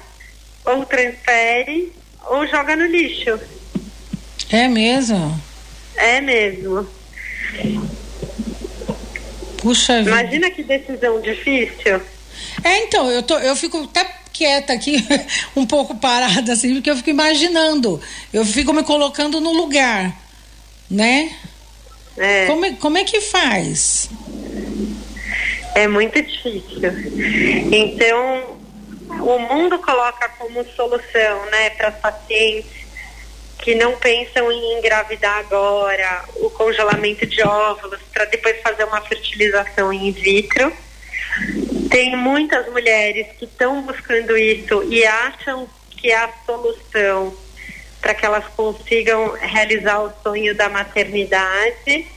ou 0.65 0.85
transfere, 0.85 1.93
ou 2.25 2.47
joga 2.47 2.75
no 2.75 2.85
lixo. 2.85 3.39
É 4.49 4.67
mesmo? 4.67 5.39
É 5.95 6.19
mesmo. 6.19 6.87
Puxa 9.57 9.99
vida. 9.99 10.09
Imagina 10.09 10.49
que 10.49 10.63
decisão 10.63 11.21
difícil. 11.21 12.01
É, 12.63 12.83
então, 12.83 13.09
eu, 13.11 13.21
tô, 13.21 13.37
eu 13.37 13.55
fico 13.55 13.83
até 13.83 14.19
quieta 14.33 14.73
aqui, 14.73 15.05
um 15.55 15.65
pouco 15.65 15.95
parada, 15.95 16.53
assim, 16.53 16.73
porque 16.73 16.89
eu 16.89 16.95
fico 16.95 17.09
imaginando. 17.09 18.01
Eu 18.33 18.45
fico 18.45 18.73
me 18.73 18.83
colocando 18.83 19.39
no 19.39 19.51
lugar, 19.51 20.17
né? 20.89 21.35
É. 22.19 22.45
Como, 22.45 22.65
é, 22.65 22.73
como 22.73 22.97
é 22.97 23.03
que 23.03 23.21
faz? 23.21 24.09
É 25.73 25.87
muito 25.87 26.21
difícil. 26.21 26.91
Então, 27.71 28.57
o 29.21 29.39
mundo 29.39 29.79
coloca 29.79 30.27
como 30.37 30.63
solução, 30.75 31.45
né, 31.49 31.69
para 31.71 31.91
pacientes 31.91 32.79
que 33.59 33.75
não 33.75 33.95
pensam 33.97 34.51
em 34.51 34.77
engravidar 34.77 35.39
agora, 35.39 36.23
o 36.37 36.49
congelamento 36.49 37.25
de 37.25 37.41
óvulos 37.43 37.99
para 38.13 38.25
depois 38.25 38.61
fazer 38.61 38.85
uma 38.85 39.01
fertilização 39.01 39.91
in 39.91 40.11
vitro. 40.11 40.71
Tem 41.89 42.15
muitas 42.15 42.67
mulheres 42.71 43.27
que 43.37 43.45
estão 43.45 43.81
buscando 43.81 44.37
isso 44.37 44.83
e 44.89 45.05
acham 45.05 45.67
que 45.91 46.09
é 46.09 46.17
a 46.17 46.29
solução 46.45 47.35
para 48.01 48.13
que 48.13 48.25
elas 48.25 48.45
consigam 48.55 49.33
realizar 49.33 49.99
o 49.99 50.13
sonho 50.23 50.55
da 50.55 50.69
maternidade. 50.69 52.07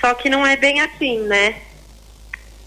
Só 0.00 0.14
que 0.14 0.30
não 0.30 0.46
é 0.46 0.56
bem 0.56 0.80
assim, 0.80 1.20
né? 1.20 1.60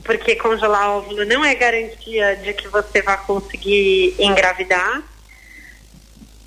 Porque 0.04 0.36
congelar 0.36 0.90
óvulo 0.90 1.26
não 1.26 1.44
é 1.44 1.56
garantia 1.56 2.36
de 2.36 2.54
que 2.54 2.68
você 2.68 3.02
vai 3.02 3.18
conseguir 3.26 4.16
engravidar. 4.20 5.02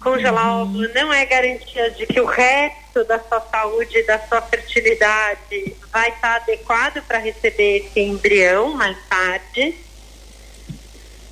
Congelar 0.01 0.47
uhum. 0.47 0.63
óvulo 0.63 0.89
não 0.95 1.13
é 1.13 1.25
garantia 1.25 1.91
de 1.91 2.07
que 2.07 2.21
o 2.21 2.27
resto 2.27 3.03
da 3.05 3.19
sua 3.19 3.41
saúde, 3.41 4.03
da 4.05 4.21
sua 4.21 4.41
fertilidade 4.43 5.75
vai 5.93 6.11
estar 6.11 6.37
adequado 6.37 7.03
para 7.03 7.19
receber 7.19 7.79
esse 7.79 8.01
embrião 8.01 8.75
mais 8.75 8.97
tarde. 9.09 9.75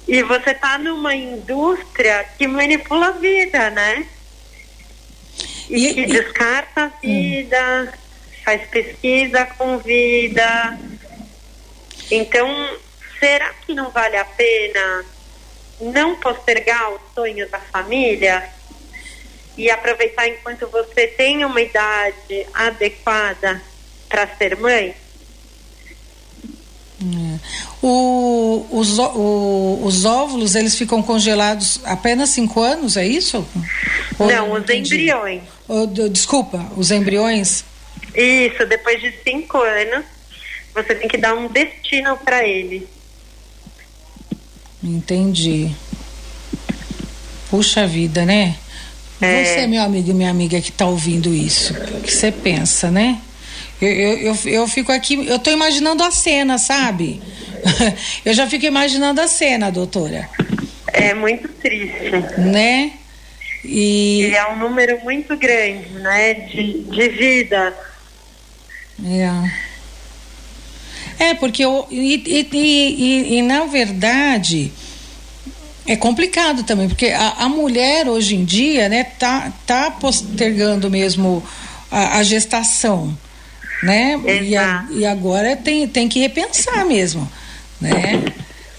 E 0.06 0.22
você 0.22 0.50
está 0.50 0.78
numa 0.78 1.14
indústria 1.14 2.24
que 2.36 2.46
manipula 2.46 3.08
a 3.08 3.12
vida, 3.12 3.70
né? 3.70 4.06
E, 5.68 5.88
e 5.88 5.94
que 5.94 6.06
descarta 6.06 6.82
a 6.82 6.86
hum. 6.86 6.90
vida, 7.00 7.92
hum. 7.92 7.98
faz 8.44 8.68
pesquisa 8.68 9.46
com 9.46 9.78
vida. 9.78 10.78
Então, 12.10 12.78
será 13.18 13.54
que 13.66 13.74
não 13.74 13.90
vale 13.90 14.16
a 14.16 14.24
pena 14.24 15.04
não 15.80 16.16
postergar 16.16 16.92
o 16.92 17.00
sonho 17.14 17.48
da 17.48 17.58
família 17.58 18.48
e 19.56 19.70
aproveitar 19.70 20.28
enquanto 20.28 20.68
você 20.68 21.06
tem 21.06 21.44
uma 21.44 21.60
idade 21.60 22.46
adequada 22.52 23.62
para 24.08 24.26
ser 24.36 24.56
mãe? 24.56 24.94
Hum. 27.02 27.38
O, 27.82 28.66
os, 28.70 28.98
o, 28.98 29.80
os 29.84 30.04
óvulos, 30.04 30.54
eles 30.54 30.76
ficam 30.76 31.02
congelados 31.02 31.80
apenas 31.84 32.30
cinco 32.30 32.60
anos, 32.60 32.96
é 32.96 33.06
isso? 33.06 33.46
Ou 34.18 34.28
não, 34.28 34.52
os 34.52 34.60
entendi? 34.60 34.94
embriões. 34.94 35.42
desculpa, 36.10 36.64
os 36.76 36.90
embriões? 36.90 37.64
Isso, 38.14 38.64
depois 38.66 39.00
de 39.00 39.12
cinco 39.24 39.58
anos, 39.58 40.04
você 40.72 40.94
tem 40.94 41.08
que 41.08 41.18
dar 41.18 41.34
um 41.34 41.48
destino 41.48 42.16
para 42.16 42.46
ele. 42.46 42.86
Entendi. 44.82 45.74
Puxa 47.50 47.86
vida, 47.86 48.24
né? 48.24 48.56
É... 49.20 49.44
Você, 49.44 49.66
meu 49.66 49.82
amigo 49.82 50.10
e 50.10 50.14
minha 50.14 50.30
amiga 50.30 50.60
que 50.60 50.70
está 50.70 50.86
ouvindo 50.86 51.32
isso, 51.32 51.72
o 51.72 52.00
que 52.02 52.12
você 52.12 52.30
pensa, 52.30 52.90
né? 52.90 53.20
Eu, 53.84 53.92
eu, 53.92 54.18
eu, 54.18 54.38
eu, 54.44 54.68
fico 54.68 54.90
aqui, 54.90 55.26
eu 55.26 55.38
tô 55.38 55.50
imaginando 55.50 56.02
a 56.02 56.10
cena, 56.10 56.58
sabe? 56.58 57.20
eu 58.24 58.32
já 58.32 58.46
fico 58.46 58.64
imaginando 58.66 59.20
a 59.20 59.28
cena, 59.28 59.70
doutora. 59.70 60.28
É 60.92 61.12
muito 61.14 61.48
triste. 61.48 62.10
Né? 62.38 62.92
E, 63.64 64.26
e 64.26 64.34
é 64.34 64.50
um 64.50 64.58
número 64.58 65.00
muito 65.02 65.36
grande, 65.36 65.88
né? 65.94 66.34
De, 66.34 66.84
de 66.84 67.08
vida. 67.08 67.74
É. 69.04 69.64
É, 71.18 71.34
porque 71.34 71.64
eu, 71.64 71.86
e, 71.90 72.22
e, 72.26 72.48
e, 72.52 73.38
e 73.38 73.42
na 73.42 73.64
verdade 73.66 74.72
é 75.86 75.96
complicado 75.96 76.64
também, 76.64 76.88
porque 76.88 77.08
a, 77.08 77.34
a, 77.40 77.48
mulher 77.48 78.08
hoje 78.08 78.34
em 78.34 78.44
dia, 78.44 78.88
né, 78.88 79.04
tá, 79.04 79.52
tá 79.66 79.90
postergando 79.90 80.90
mesmo 80.90 81.42
a, 81.90 82.18
a 82.18 82.22
gestação, 82.22 83.16
né? 83.82 84.20
E, 84.42 84.56
a, 84.56 84.86
e, 84.90 85.04
agora 85.04 85.56
tem, 85.56 85.86
tem 85.86 86.08
que 86.08 86.20
repensar 86.20 86.84
mesmo, 86.84 87.30
né? 87.80 88.22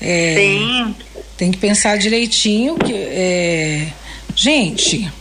É, 0.01 0.35
Sim. 0.37 0.95
Tem 1.37 1.51
que 1.51 1.57
pensar 1.57 1.97
direitinho 1.97 2.75
que, 2.75 2.93
é, 2.93 3.87
gente, 4.35 5.11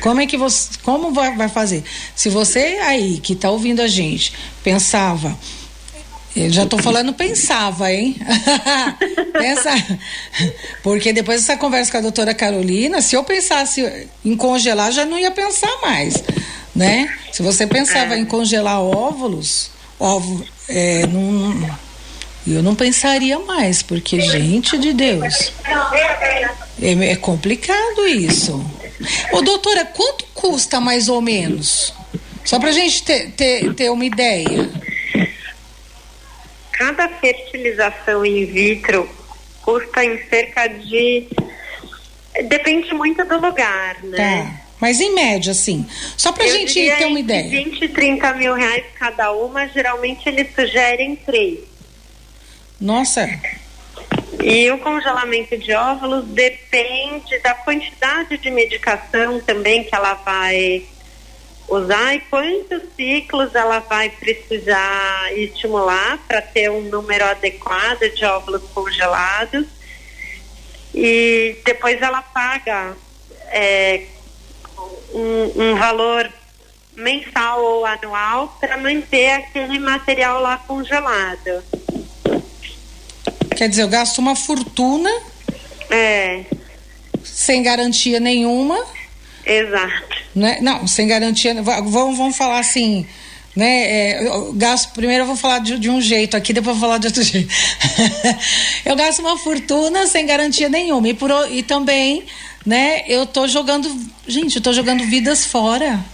como 0.00 0.20
é 0.20 0.26
que 0.26 0.36
você, 0.36 0.70
como 0.82 1.12
vai, 1.12 1.36
vai 1.36 1.48
fazer? 1.48 1.84
Se 2.14 2.28
você 2.28 2.78
aí 2.82 3.18
que 3.18 3.34
está 3.34 3.50
ouvindo 3.50 3.80
a 3.82 3.88
gente 3.88 4.32
pensava 4.64 5.36
eu 6.34 6.48
já 6.48 6.62
estou 6.62 6.80
falando 6.80 7.12
pensava, 7.12 7.92
hein? 7.92 8.16
Pensa, 9.34 9.70
porque 10.82 11.12
depois 11.12 11.40
dessa 11.40 11.56
conversa 11.56 11.90
com 11.90 11.98
a 11.98 12.02
doutora 12.02 12.32
Carolina, 12.32 13.02
se 13.02 13.16
eu 13.16 13.24
pensasse 13.24 14.08
em 14.24 14.36
congelar, 14.36 14.92
já 14.92 15.04
não 15.04 15.18
ia 15.18 15.30
pensar 15.32 15.70
mais, 15.82 16.14
né? 16.74 17.12
Se 17.32 17.42
você 17.42 17.66
pensava 17.66 18.14
é. 18.14 18.18
em 18.18 18.24
congelar 18.24 18.80
óvulos, 18.80 19.70
óvulo, 19.98 20.44
é, 20.68 21.06
não, 21.06 21.78
eu 22.46 22.62
não 22.62 22.74
pensaria 22.74 23.38
mais, 23.38 23.82
porque, 23.82 24.20
gente 24.20 24.78
de 24.78 24.92
Deus, 24.92 25.52
é, 26.80 27.10
é 27.10 27.16
complicado 27.16 28.06
isso. 28.06 28.64
Ô, 29.32 29.40
doutora, 29.40 29.84
quanto 29.84 30.24
custa 30.34 30.80
mais 30.80 31.08
ou 31.08 31.20
menos? 31.20 31.92
Só 32.44 32.58
pra 32.58 32.72
gente 32.72 33.02
ter, 33.02 33.30
ter, 33.32 33.74
ter 33.74 33.90
uma 33.90 34.04
ideia 34.04 34.70
cada 36.80 37.06
fertilização 37.10 38.24
in 38.24 38.46
vitro 38.46 39.06
custa 39.60 40.02
em 40.02 40.16
cerca 40.28 40.66
de. 40.66 41.28
Depende 42.48 42.94
muito 42.94 43.22
do 43.24 43.38
lugar, 43.38 44.02
né? 44.02 44.16
Tá. 44.16 44.69
Mas 44.80 45.00
em 45.00 45.14
média, 45.14 45.52
assim. 45.52 45.86
Só 46.16 46.32
pra 46.32 46.46
Eu 46.46 46.52
gente 46.52 46.74
ter 46.74 47.06
uma 47.06 47.20
ideia. 47.20 47.48
20 47.50 47.82
e 47.82 47.88
30 47.88 48.32
mil 48.34 48.54
reais 48.54 48.84
cada 48.98 49.30
uma, 49.32 49.68
geralmente 49.68 50.26
eles 50.28 50.54
sugerem 50.54 51.16
três. 51.16 51.60
Nossa. 52.80 53.28
E 54.42 54.70
o 54.70 54.78
congelamento 54.78 55.56
de 55.58 55.74
óvulos 55.74 56.24
depende 56.28 57.38
da 57.40 57.52
quantidade 57.52 58.38
de 58.38 58.50
medicação 58.50 59.38
também 59.40 59.84
que 59.84 59.94
ela 59.94 60.14
vai 60.14 60.82
usar 61.68 62.14
e 62.14 62.20
quantos 62.20 62.82
ciclos 62.96 63.54
ela 63.54 63.80
vai 63.80 64.08
precisar 64.08 65.32
estimular 65.36 66.18
para 66.26 66.40
ter 66.40 66.70
um 66.70 66.82
número 66.82 67.24
adequado 67.24 68.00
de 68.14 68.24
óvulos 68.24 68.62
congelados. 68.74 69.66
E 70.94 71.56
depois 71.64 72.00
ela 72.00 72.22
paga 72.22 72.96
é, 73.48 74.04
um, 75.12 75.62
um 75.62 75.76
valor 75.76 76.30
mensal 76.96 77.62
ou 77.62 77.86
anual 77.86 78.56
para 78.60 78.76
manter 78.76 79.30
aquele 79.30 79.78
material 79.78 80.40
lá 80.40 80.56
congelado. 80.58 81.62
Quer 83.56 83.68
dizer, 83.68 83.82
eu 83.82 83.88
gasto 83.88 84.18
uma 84.18 84.34
fortuna. 84.36 85.10
É. 85.90 86.44
Sem 87.22 87.62
garantia 87.62 88.18
nenhuma. 88.20 88.78
Exato. 89.44 90.16
Né? 90.34 90.58
Não, 90.60 90.86
sem 90.86 91.06
garantia. 91.06 91.60
Vamos, 91.62 92.16
vamos 92.16 92.36
falar 92.36 92.58
assim. 92.58 93.06
Né? 93.54 93.66
É, 93.66 94.26
eu 94.26 94.52
gasto, 94.52 94.92
primeiro 94.92 95.24
eu 95.24 95.26
vou 95.26 95.36
falar 95.36 95.58
de, 95.58 95.78
de, 95.78 95.90
um 95.90 96.00
jeito 96.00 96.36
aqui, 96.36 96.52
depois 96.52 96.76
eu 96.76 96.80
vou 96.80 96.88
falar 96.88 96.98
de 96.98 97.08
outro 97.08 97.22
jeito. 97.24 97.52
eu 98.86 98.94
gasto 98.94 99.18
uma 99.18 99.36
fortuna 99.36 100.06
sem 100.06 100.24
garantia 100.24 100.68
nenhuma. 100.68 101.08
E, 101.08 101.14
por, 101.14 101.30
e 101.50 101.62
também, 101.62 102.24
né, 102.64 103.04
eu 103.06 103.26
tô 103.26 103.46
jogando. 103.48 103.88
Gente, 104.26 104.56
eu 104.56 104.62
tô 104.62 104.72
jogando 104.72 105.04
vidas 105.04 105.44
fora. 105.44 106.04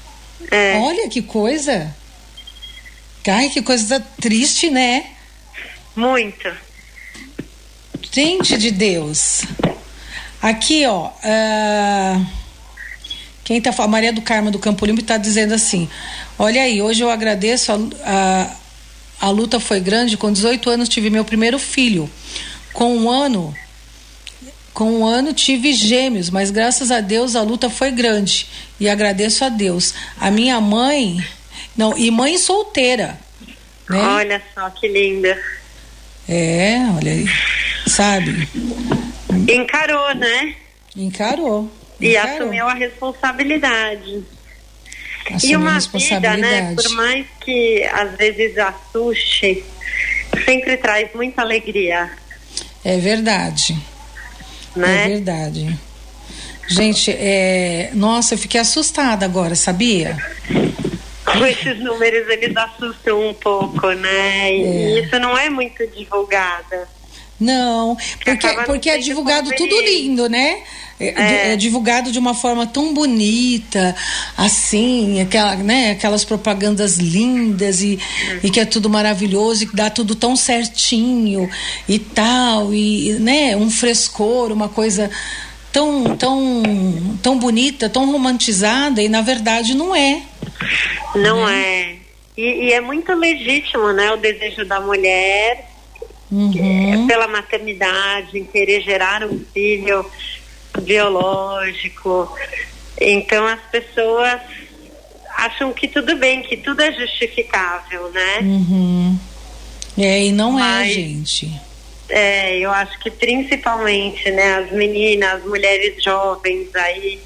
É. 0.50 0.78
Olha 0.78 1.08
que 1.08 1.22
coisa. 1.22 1.94
Ai, 3.28 3.48
que 3.48 3.60
coisa 3.60 3.98
triste, 4.20 4.70
né? 4.70 5.06
Muito. 5.96 6.48
Gente 8.12 8.56
de 8.56 8.70
Deus. 8.70 9.42
Aqui, 10.40 10.86
ó. 10.86 11.08
Uh... 11.08 12.26
Quem 13.46 13.58
está 13.58 13.70
a 13.82 13.86
Maria 13.86 14.12
do 14.12 14.22
Carmo 14.22 14.50
do 14.50 14.58
Campo 14.58 14.84
Limpo 14.84 15.00
está 15.00 15.16
dizendo 15.16 15.54
assim: 15.54 15.88
Olha 16.36 16.62
aí, 16.62 16.82
hoje 16.82 17.02
eu 17.02 17.08
agradeço, 17.08 17.72
a, 17.72 17.78
a, 18.04 19.26
a 19.26 19.30
luta 19.30 19.60
foi 19.60 19.78
grande. 19.78 20.16
Com 20.16 20.32
18 20.32 20.68
anos 20.68 20.88
tive 20.88 21.10
meu 21.10 21.24
primeiro 21.24 21.58
filho. 21.58 22.10
Com 22.72 22.96
um 22.96 23.08
ano, 23.08 23.54
com 24.76 24.92
um 24.92 25.06
ano 25.06 25.32
tive 25.32 25.72
gêmeos, 25.72 26.28
mas 26.28 26.50
graças 26.50 26.90
a 26.90 27.00
Deus 27.00 27.34
a 27.34 27.40
luta 27.40 27.70
foi 27.70 27.90
grande 27.90 28.46
e 28.78 28.90
agradeço 28.90 29.42
a 29.42 29.48
Deus. 29.48 29.94
A 30.20 30.30
minha 30.30 30.60
mãe, 30.60 31.16
não, 31.74 31.96
e 31.96 32.10
mãe 32.10 32.36
solteira. 32.36 33.18
Né? 33.88 33.98
Olha 33.98 34.42
só 34.54 34.68
que 34.68 34.86
linda. 34.86 35.42
É, 36.28 36.76
olha 36.94 37.10
aí, 37.10 37.24
sabe? 37.86 38.46
Encarou, 39.50 40.14
né? 40.14 40.54
Encarou. 40.94 41.72
E 41.98 42.14
assumiu 42.14 42.68
a 42.68 42.74
responsabilidade. 42.74 44.22
Assumiu 45.32 45.52
e 45.52 45.56
uma 45.56 45.80
vida, 45.80 46.36
né? 46.36 46.74
Por 46.74 46.90
mais 46.90 47.26
que 47.40 47.82
às 47.84 48.14
vezes 48.18 48.58
assuste, 48.58 49.64
sempre 50.44 50.76
traz 50.76 51.08
muita 51.14 51.40
alegria. 51.40 52.10
É 52.84 52.98
verdade. 52.98 53.74
Né? 54.76 55.04
É 55.04 55.08
verdade. 55.08 55.78
Gente, 56.68 57.10
é... 57.10 57.90
nossa, 57.94 58.34
eu 58.34 58.38
fiquei 58.38 58.60
assustada 58.60 59.24
agora, 59.24 59.54
sabia? 59.54 60.16
Com 61.24 61.44
esses 61.46 61.78
números 61.80 62.28
eles 62.28 62.56
assustam 62.56 63.28
um 63.28 63.34
pouco, 63.34 63.90
né? 63.92 64.52
E 64.52 64.64
é. 64.64 65.00
isso 65.00 65.18
não 65.18 65.36
é 65.36 65.50
muito 65.50 65.86
divulgado. 65.88 66.76
Não, 67.38 67.96
porque, 68.24 68.48
porque 68.64 68.90
é 68.90 68.98
divulgado 68.98 69.50
tudo 69.56 69.80
lindo, 69.80 70.28
né? 70.28 70.62
É, 70.98 71.08
é. 71.08 71.52
é, 71.52 71.56
divulgado 71.56 72.10
de 72.10 72.18
uma 72.18 72.32
forma 72.32 72.66
tão 72.66 72.94
bonita, 72.94 73.94
assim, 74.34 75.20
aquela, 75.20 75.54
né, 75.56 75.90
aquelas 75.90 76.24
propagandas 76.24 76.96
lindas 76.96 77.82
e, 77.82 77.98
uhum. 78.28 78.40
e 78.44 78.50
que 78.50 78.58
é 78.58 78.64
tudo 78.64 78.88
maravilhoso 78.88 79.64
e 79.64 79.66
que 79.66 79.76
dá 79.76 79.90
tudo 79.90 80.14
tão 80.14 80.34
certinho 80.34 81.50
e 81.86 81.98
tal, 81.98 82.72
e 82.72 83.12
né, 83.20 83.54
um 83.54 83.70
frescor, 83.70 84.50
uma 84.50 84.70
coisa 84.70 85.10
tão, 85.70 86.16
tão, 86.16 86.62
tão 87.22 87.38
bonita, 87.38 87.90
tão 87.90 88.10
romantizada, 88.10 89.02
e 89.02 89.08
na 89.10 89.20
verdade 89.20 89.74
não 89.74 89.94
é. 89.94 90.22
Não 91.14 91.44
né? 91.44 91.62
é. 91.62 91.96
E, 92.38 92.68
e, 92.68 92.72
é 92.72 92.80
muito 92.80 93.12
legítimo, 93.12 93.92
né, 93.92 94.12
o 94.12 94.16
desejo 94.16 94.64
da 94.64 94.80
mulher 94.80 95.75
uhum. 96.30 97.04
é, 97.04 97.06
pela 97.06 97.28
maternidade, 97.28 98.38
em 98.38 98.44
querer 98.44 98.80
gerar 98.82 99.24
um 99.24 99.44
filho 99.52 100.04
biológico. 100.82 102.32
Então 103.00 103.46
as 103.46 103.60
pessoas 103.70 104.40
acham 105.36 105.72
que 105.72 105.86
tudo 105.88 106.16
bem, 106.16 106.42
que 106.42 106.56
tudo 106.56 106.80
é 106.80 106.92
justificável, 106.92 108.10
né? 108.10 108.38
Uhum. 108.40 109.18
É, 109.98 110.24
e 110.24 110.32
não 110.32 110.58
é, 110.58 110.62
Mas, 110.62 110.90
é, 110.90 110.92
gente. 110.92 111.60
É, 112.08 112.58
eu 112.58 112.70
acho 112.70 112.98
que 113.00 113.10
principalmente, 113.10 114.30
né, 114.30 114.56
as 114.56 114.72
meninas, 114.72 115.34
as 115.34 115.44
mulheres 115.44 116.02
jovens 116.02 116.74
aí, 116.74 117.20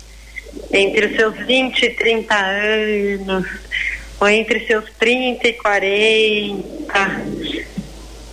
entre 0.73 1.07
os 1.07 1.17
seus 1.17 1.37
20 1.47 1.83
e 1.83 1.91
30 1.91 2.35
anos, 2.35 3.47
ou 4.19 4.29
entre 4.29 4.67
seus 4.67 4.85
30 4.99 5.49
e 5.49 5.53
40, 5.55 6.65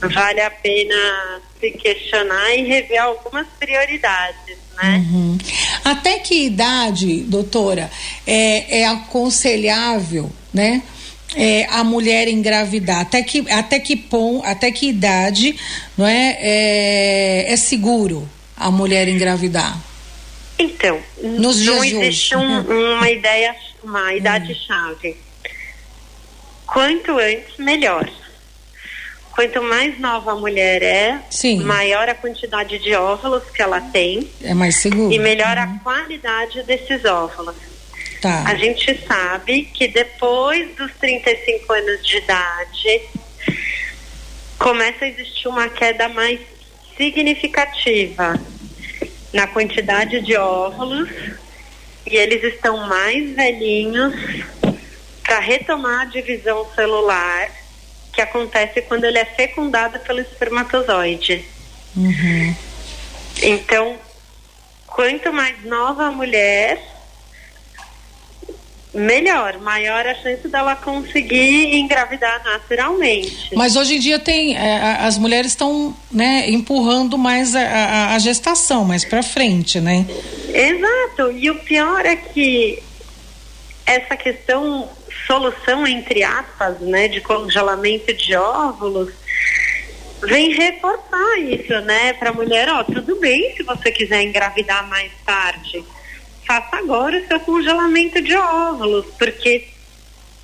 vale 0.01 0.41
a 0.41 0.49
pena 0.49 1.41
se 1.60 1.71
questionar 1.71 2.55
e 2.55 2.63
rever 2.63 3.01
algumas 3.01 3.47
prioridades, 3.60 4.57
né? 4.75 5.05
Uhum. 5.10 5.38
Até 5.83 6.19
que 6.19 6.45
idade, 6.45 7.21
doutora, 7.21 7.89
é, 8.25 8.81
é 8.81 8.88
aconselhável, 8.88 10.31
né? 10.53 10.83
É, 11.36 11.65
a 11.69 11.83
mulher 11.83 12.27
engravidar? 12.27 13.01
Até 13.01 13.21
que, 13.21 13.49
até 13.51 13.79
que 13.79 13.95
pom, 13.95 14.41
até 14.45 14.71
que 14.71 14.88
idade 14.88 15.55
não 15.97 16.07
é, 16.07 16.38
é, 16.39 17.53
é 17.53 17.57
seguro 17.57 18.27
a 18.55 18.71
mulher 18.71 19.07
engravidar? 19.07 19.77
Então, 20.57 20.99
Nos 21.21 21.63
não 21.63 21.83
existe 21.83 22.36
um, 22.36 22.62
uma 22.95 23.10
ideia, 23.10 23.55
uma 23.83 24.13
idade 24.15 24.53
hum. 24.53 24.55
chave. 24.55 25.17
Quanto 26.65 27.17
antes, 27.19 27.57
melhor. 27.57 28.10
Quanto 29.38 29.62
mais 29.62 30.00
nova 30.00 30.32
a 30.32 30.36
mulher 30.36 30.82
é, 30.82 31.21
Sim. 31.30 31.62
maior 31.62 32.10
a 32.10 32.15
quantidade 32.15 32.80
de 32.80 32.95
óvulos 32.95 33.43
que 33.54 33.62
ela 33.62 33.80
tem. 33.80 34.28
É 34.41 34.52
mais 34.56 34.78
seguro. 34.78 35.13
E 35.13 35.19
melhor 35.19 35.56
uhum. 35.56 35.63
a 35.63 35.80
qualidade 35.84 36.63
desses 36.63 37.06
óvulos. 37.06 37.56
Tá. 38.19 38.45
A 38.47 38.56
gente 38.56 39.00
sabe 39.06 39.65
que 39.65 39.89
depois 39.89 40.76
dos 40.76 40.91
35 40.95 41.71
anos 41.71 42.04
de 42.04 42.17
idade 42.17 43.02
começa 44.58 45.06
a 45.06 45.08
existir 45.08 45.47
uma 45.47 45.69
queda 45.69 46.10
mais 46.10 46.39
significativa 46.97 48.41
na 49.32 49.45
quantidade 49.45 50.19
de 50.21 50.36
óvulos 50.36 51.10
e 52.08 52.15
eles 52.15 52.43
estão 52.43 52.88
mais 52.88 53.36
velhinhos 53.36 54.15
para 55.21 55.39
retomar 55.41 56.02
a 56.02 56.06
divisão 56.06 56.65
celular 56.73 57.66
que 58.17 58.21
acontece 58.21 58.82
quando 58.82 59.03
ele 59.03 59.19
é 59.19 59.25
fecundado 59.25 59.99
pelo 59.99 60.19
espermatozoide. 60.19 61.45
Uhum. 61.95 62.56
Então, 63.43 63.95
quanto 64.88 65.32
mais 65.32 65.63
nova 65.63 66.08
a 66.08 66.12
mulher, 66.12 66.82
melhor, 68.91 69.60
maior 69.60 70.03
a 70.08 70.15
chance 70.15 70.47
dela 70.47 70.75
conseguir 70.75 71.75
engravidar 71.75 72.43
naturalmente. 72.43 73.56
Mas 73.56 73.75
hoje 73.75 73.97
em 73.97 73.99
dia 73.99 74.17
tem 74.17 74.58
é, 74.58 74.97
as 74.99 75.19
mulheres 75.19 75.51
estão 75.51 75.95
né, 76.12 76.49
empurrando 76.49 77.19
mais 77.19 77.56
a, 77.56 77.62
a, 77.62 78.15
a 78.15 78.19
gestação 78.19 78.84
mais 78.84 79.06
para 79.06 79.21
frente, 79.21 79.80
né? 79.80 80.08
Exato. 80.51 81.32
E 81.34 81.51
o 81.51 81.60
pior 81.60 82.03
é 82.03 82.15
que 82.15 82.82
essa 83.86 84.17
questão 84.17 84.89
solução, 85.25 85.88
entre 85.88 86.23
aspas, 86.23 86.80
né, 86.80 87.08
de 87.08 87.21
congelamento 87.21 88.13
de 88.13 88.36
óvulos, 88.36 89.13
vem 90.21 90.53
reforçar 90.53 91.39
isso, 91.39 91.73
né, 91.82 92.13
para 92.13 92.30
a 92.30 92.34
mulher, 92.34 92.69
ó, 92.69 92.84
tudo 92.84 93.15
bem 93.17 93.56
se 93.56 93.63
você 93.63 93.91
quiser 93.91 94.23
engravidar 94.23 94.88
mais 94.88 95.12
tarde, 95.25 95.84
faça 96.45 96.77
agora 96.77 97.17
o 97.17 97.27
seu 97.27 97.39
congelamento 97.39 98.21
de 98.21 98.36
óvulos, 98.36 99.06
porque 99.17 99.67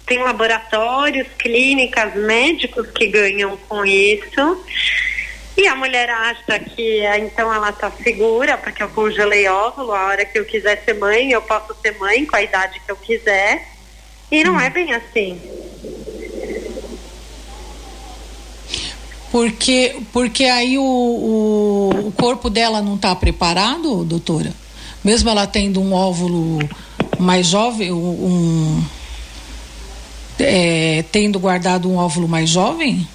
tem 0.06 0.20
laboratórios, 0.20 1.28
clínicas, 1.38 2.14
médicos 2.16 2.90
que 2.92 3.08
ganham 3.08 3.56
com 3.70 3.86
isso. 3.86 4.66
E 5.56 5.68
a 5.68 5.76
mulher 5.76 6.10
acha 6.10 6.60
que 6.60 7.06
então 7.20 7.54
ela 7.54 7.70
está 7.70 7.90
segura, 7.92 8.58
porque 8.58 8.82
eu 8.82 8.90
congelei 8.90 9.48
óvulo, 9.48 9.94
a 9.94 10.08
hora 10.08 10.26
que 10.26 10.38
eu 10.38 10.46
quiser 10.46 10.84
ser 10.84 10.96
mãe, 10.96 11.32
eu 11.32 11.42
posso 11.42 11.76
ser 11.82 11.98
mãe 12.00 12.26
com 12.26 12.36
a 12.36 12.42
idade 12.42 12.82
que 12.84 12.92
eu 12.92 12.96
quiser. 12.96 13.73
E 14.34 14.44
não 14.44 14.60
é 14.60 14.68
bem 14.68 14.92
assim. 14.92 15.40
Porque, 19.32 19.96
porque 20.12 20.46
aí 20.46 20.76
o, 20.76 20.84
o, 20.84 22.08
o 22.08 22.12
corpo 22.14 22.50
dela 22.50 22.82
não 22.82 22.96
está 22.96 23.16
preparado, 23.16 24.04
doutora? 24.04 24.52
Mesmo 25.04 25.30
ela 25.30 25.46
tendo 25.46 25.80
um 25.80 25.94
óvulo 25.94 26.68
mais 27.20 27.46
jovem, 27.46 27.92
um, 27.92 28.84
é, 30.40 31.04
tendo 31.12 31.40
guardado 31.40 31.88
um 31.88 31.98
óvulo 31.98 32.28
mais 32.28 32.50
jovem? 32.50 33.08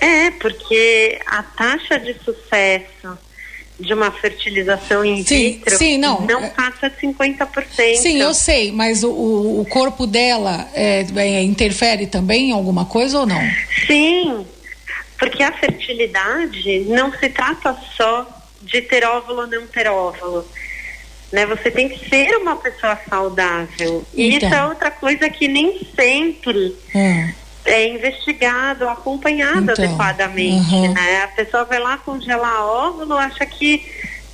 É, 0.00 0.30
porque 0.30 1.20
a 1.26 1.42
taxa 1.42 1.98
de 1.98 2.14
sucesso 2.22 3.18
de 3.78 3.94
uma 3.94 4.10
fertilização 4.10 5.04
in 5.04 5.24
sim, 5.24 5.52
vitro 5.52 5.76
sim, 5.76 5.98
não, 5.98 6.20
não 6.22 6.44
é 6.44 6.50
passa 6.50 6.90
de 6.90 6.96
50%. 6.96 7.96
Sim, 7.96 8.20
eu 8.20 8.34
sei, 8.34 8.72
mas 8.72 9.04
o, 9.04 9.10
o 9.10 9.66
corpo 9.68 10.06
dela 10.06 10.68
é, 10.74 11.06
é, 11.16 11.42
interfere 11.42 12.06
também 12.06 12.50
em 12.50 12.52
alguma 12.52 12.84
coisa 12.84 13.20
ou 13.20 13.26
não? 13.26 13.40
Sim, 13.86 14.44
porque 15.16 15.42
a 15.42 15.52
fertilidade 15.52 16.80
não 16.88 17.12
se 17.12 17.28
trata 17.28 17.76
só 17.96 18.26
de 18.62 18.82
ter 18.82 19.04
óvulo 19.04 19.42
ou 19.42 19.46
não 19.46 19.66
ter 19.68 19.88
óvulo. 19.88 20.44
Né? 21.30 21.46
Você 21.46 21.70
tem 21.70 21.88
que 21.88 22.08
ser 22.08 22.36
uma 22.36 22.56
pessoa 22.56 22.98
saudável. 23.08 24.04
E 24.12 24.34
então. 24.34 24.48
isso 24.48 24.56
é 24.56 24.66
outra 24.66 24.90
coisa 24.90 25.30
que 25.30 25.46
nem 25.46 25.86
sempre 25.94 26.74
hum 26.94 27.32
é 27.68 27.88
investigado, 27.88 28.88
acompanhado 28.88 29.70
então, 29.70 29.84
adequadamente, 29.84 30.74
uhum. 30.74 30.92
né? 30.92 31.22
A 31.22 31.28
pessoa 31.28 31.64
vai 31.64 31.78
lá 31.78 31.98
congelar 31.98 32.64
óvulo, 32.64 33.14
acha 33.14 33.44
que 33.46 33.84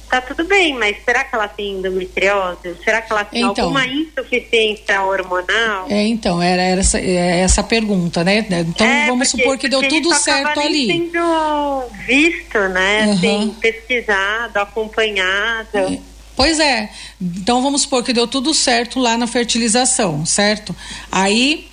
tá 0.09 0.21
tudo 0.21 0.45
bem, 0.45 0.75
mas 0.75 0.97
será 1.05 1.25
que 1.25 1.35
ela 1.35 1.49
tem 1.49 1.79
endometriose? 1.79 2.77
Será 2.85 3.03
que 3.03 3.13
ela 3.13 3.25
tem 3.25 3.43
então, 3.43 3.65
alguma 3.65 3.87
insuficiência 3.87 5.03
hormonal? 5.03 5.87
É, 5.91 6.07
então, 6.07 6.41
era, 6.41 6.63
era 6.63 6.81
essa, 6.81 6.99
é 6.99 7.41
essa 7.41 7.63
pergunta, 7.63 8.23
né? 8.23 8.47
Então 8.49 8.87
é, 8.87 9.07
vamos 9.07 9.31
porque, 9.31 9.43
supor 9.43 9.59
que 9.59 9.69
deu 9.69 9.87
tudo 9.89 10.15
certo 10.15 10.61
ali. 10.61 10.87
sendo 10.87 11.85
visto, 12.07 12.59
né? 12.69 13.07
Uhum. 13.07 13.13
Assim, 13.13 13.57
pesquisado, 13.61 14.59
acompanhado. 14.59 15.79
É. 15.79 15.99
Pois 16.37 16.59
é. 16.59 16.91
Então 17.21 17.63
vamos 17.63 17.83
supor 17.83 18.03
que 18.03 18.13
deu 18.13 18.27
tudo 18.27 18.53
certo 18.55 19.01
lá 19.01 19.17
na 19.17 19.27
fertilização, 19.27 20.25
certo? 20.27 20.75
Aí 21.11 21.69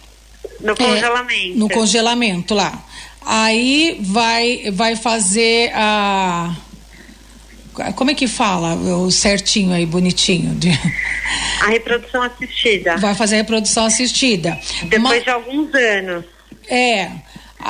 no 0.62 0.76
congelamento. 0.76 1.54
É, 1.54 1.60
no 1.60 1.70
congelamento 1.70 2.54
lá. 2.54 2.84
Aí 3.26 3.98
vai, 4.02 4.72
vai 4.72 4.96
fazer 4.96 5.72
a. 5.74 6.56
Como 7.96 8.12
é 8.12 8.14
que 8.14 8.28
fala 8.28 8.76
o 8.76 9.10
certinho 9.12 9.74
aí, 9.74 9.86
bonitinho? 9.86 10.54
De... 10.56 10.70
A 11.62 11.68
reprodução 11.68 12.22
assistida. 12.24 12.98
Vai 12.98 13.16
fazer 13.16 13.36
a 13.36 13.38
reprodução 13.38 13.86
assistida. 13.86 14.60
Depois 14.84 15.02
mas, 15.02 15.24
de 15.24 15.30
alguns 15.30 15.74
anos. 15.74 16.26
É. 16.68 17.10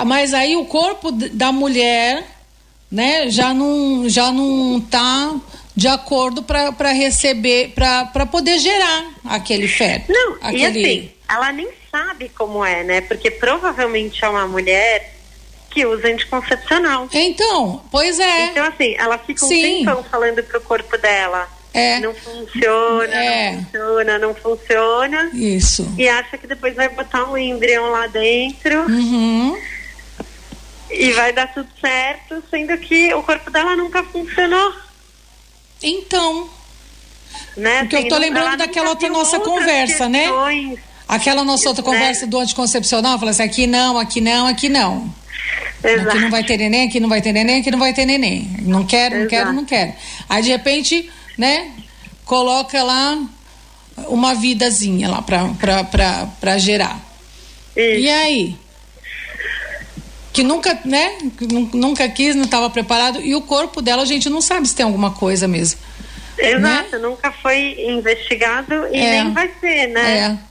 Mas 0.05 0.33
aí 0.33 0.55
o 0.55 0.65
corpo 0.65 1.11
da 1.11 1.51
mulher, 1.51 2.25
né, 2.89 3.29
já 3.29 3.53
não, 3.53 4.09
já 4.09 4.31
não 4.31 4.79
tá 4.81 5.35
de 5.75 5.87
acordo 5.87 6.41
para 6.43 6.91
receber, 6.91 7.73
para 7.75 8.25
poder 8.25 8.59
gerar 8.59 9.05
aquele 9.25 9.67
feto. 9.67 10.11
Não, 10.11 10.37
aquele... 10.41 10.61
e 10.61 10.65
assim, 10.65 11.11
ela 11.29 11.51
nem 11.51 11.67
sabe 11.91 12.29
como 12.29 12.65
é, 12.65 12.83
né? 12.83 13.01
Porque 13.01 13.29
provavelmente 13.29 14.23
é 14.23 14.29
uma 14.29 14.47
mulher 14.47 15.13
que 15.69 15.85
usa 15.85 16.07
anticoncepcional. 16.07 17.07
Então, 17.11 17.83
pois 17.91 18.19
é. 18.19 18.45
Então, 18.47 18.65
assim, 18.65 18.95
ela 18.97 19.17
fica 19.17 19.45
um 19.45 19.47
Sim. 19.47 19.85
tempão 19.85 20.03
falando 20.03 20.43
pro 20.43 20.61
corpo 20.61 20.97
dela. 20.97 21.47
É. 21.73 21.99
Não 22.01 22.13
funciona, 22.13 23.15
é. 23.15 23.51
não 23.51 23.63
funciona, 23.63 24.19
não 24.19 24.35
funciona. 24.35 25.29
Isso. 25.33 25.93
E 25.97 26.07
acha 26.07 26.37
que 26.37 26.45
depois 26.45 26.75
vai 26.75 26.89
botar 26.89 27.23
um 27.25 27.37
embrião 27.37 27.89
lá 27.89 28.07
dentro. 28.07 28.81
Uhum. 28.81 29.57
E 30.89 31.11
vai 31.13 31.31
dar 31.31 31.53
tudo 31.53 31.69
certo, 31.79 32.43
sendo 32.49 32.77
que 32.77 33.13
o 33.13 33.23
corpo 33.23 33.49
dela 33.49 33.77
nunca 33.77 34.03
funcionou. 34.03 34.73
Então. 35.81 36.49
Né? 37.55 37.79
Porque 37.81 37.95
assim, 37.95 38.05
eu 38.05 38.09
tô 38.09 38.17
lembrando 38.17 38.57
daquela 38.57 38.89
outra 38.89 39.07
nossa 39.07 39.39
conversa, 39.39 40.09
né? 40.09 40.27
Né? 41.11 41.15
Aquela 41.15 41.43
nossa 41.43 41.67
outra 41.67 41.83
conversa 41.83 42.25
do 42.25 42.39
anticoncepcional, 42.39 43.19
fala 43.19 43.31
assim, 43.31 43.43
aqui 43.43 43.67
não, 43.67 43.97
aqui 43.97 44.21
não, 44.21 44.47
aqui 44.47 44.69
não. 44.69 45.13
Exato. 45.83 46.09
Aqui 46.09 46.19
não 46.19 46.29
vai 46.29 46.43
ter 46.43 46.57
neném, 46.57 46.87
aqui 46.87 46.99
não 46.99 47.09
vai 47.09 47.21
ter 47.21 47.33
neném, 47.33 47.59
aqui 47.59 47.71
não 47.71 47.79
vai 47.79 47.93
ter 47.93 48.05
neném. 48.05 48.49
Não 48.61 48.85
quero, 48.85 49.15
não 49.15 49.21
Exato. 49.21 49.29
quero, 49.29 49.53
não 49.53 49.65
quero. 49.65 49.93
Aí 50.29 50.43
de 50.43 50.49
repente, 50.49 51.09
né, 51.37 51.71
coloca 52.23 52.81
lá 52.83 53.19
uma 54.07 54.33
vidazinha 54.33 55.09
lá 55.09 55.21
pra, 55.21 55.49
pra, 55.59 55.83
pra, 55.83 56.27
pra 56.39 56.57
gerar. 56.57 56.99
Isso. 57.75 57.99
E 57.99 58.09
aí? 58.09 58.55
Que 60.33 60.43
nunca, 60.43 60.79
né? 60.85 61.17
Nunca 61.73 62.07
quis, 62.07 62.35
não 62.35 62.45
estava 62.45 62.69
preparado. 62.69 63.19
E 63.21 63.35
o 63.35 63.41
corpo 63.41 63.81
dela, 63.81 64.03
a 64.03 64.05
gente 64.05 64.29
não 64.29 64.39
sabe 64.39 64.67
se 64.67 64.75
tem 64.75 64.85
alguma 64.85 65.11
coisa 65.11 65.47
mesmo. 65.47 65.79
Exato, 66.37 66.97
né? 66.97 66.99
nunca 66.99 67.31
foi 67.31 67.75
investigado 67.79 68.73
e 68.91 68.97
é. 68.97 69.23
nem 69.23 69.33
vai 69.33 69.51
ser, 69.59 69.87
né? 69.87 70.17
É. 70.17 70.50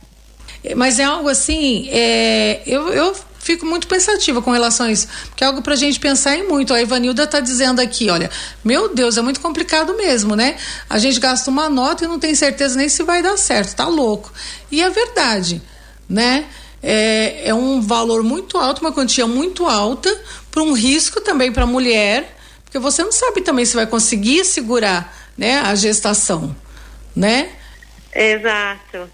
Mas 0.77 0.99
é 0.99 1.05
algo 1.05 1.29
assim, 1.29 1.89
é, 1.91 2.63
eu, 2.67 2.89
eu 2.89 3.17
fico 3.39 3.65
muito 3.65 3.87
pensativa 3.87 4.43
com 4.43 4.51
relação 4.51 4.87
a 4.87 4.93
isso, 4.93 5.09
porque 5.29 5.43
é 5.43 5.47
algo 5.47 5.63
para 5.63 5.73
a 5.73 5.77
gente 5.77 5.99
pensar 5.99 6.37
em 6.37 6.47
muito. 6.47 6.75
A 6.75 6.83
Ivanilda 6.83 7.25
está 7.25 7.41
dizendo 7.41 7.81
aqui, 7.81 8.11
olha, 8.11 8.31
meu 8.63 8.95
Deus, 8.95 9.17
é 9.17 9.23
muito 9.23 9.41
complicado 9.41 9.97
mesmo, 9.97 10.37
né? 10.37 10.57
A 10.89 10.99
gente 10.99 11.19
gasta 11.19 11.51
uma 11.51 11.69
nota 11.69 12.05
e 12.05 12.09
não 12.09 12.19
tem 12.19 12.35
certeza 12.35 12.77
nem 12.77 12.89
se 12.89 13.03
vai 13.03 13.23
dar 13.23 13.37
certo, 13.39 13.75
tá 13.75 13.87
louco. 13.87 14.33
E 14.71 14.83
é 14.83 14.91
verdade, 14.91 15.63
né? 16.09 16.47
é, 16.83 17.49
é 17.49 17.55
um 17.55 17.81
valor 17.81 18.23
muito 18.23 18.57
alto, 18.57 18.81
uma 18.81 18.93
quantia 18.93 19.27
muito 19.27 19.67
alta, 19.67 20.11
para 20.51 20.63
um 20.63 20.73
risco 20.73 21.21
também 21.21 21.53
para 21.53 21.65
a 21.65 21.67
mulher, 21.67 22.37
porque 22.65 22.79
você 22.79 23.03
não 23.03 23.13
sabe 23.13 23.41
também 23.41 23.65
se 23.65 23.75
vai 23.75 23.87
conseguir 23.87 24.45
segurar 24.45 25.15
né, 25.37 25.61
a 25.61 25.75
gestação, 25.75 26.55
né? 27.15 27.51
Exato. 28.15 29.11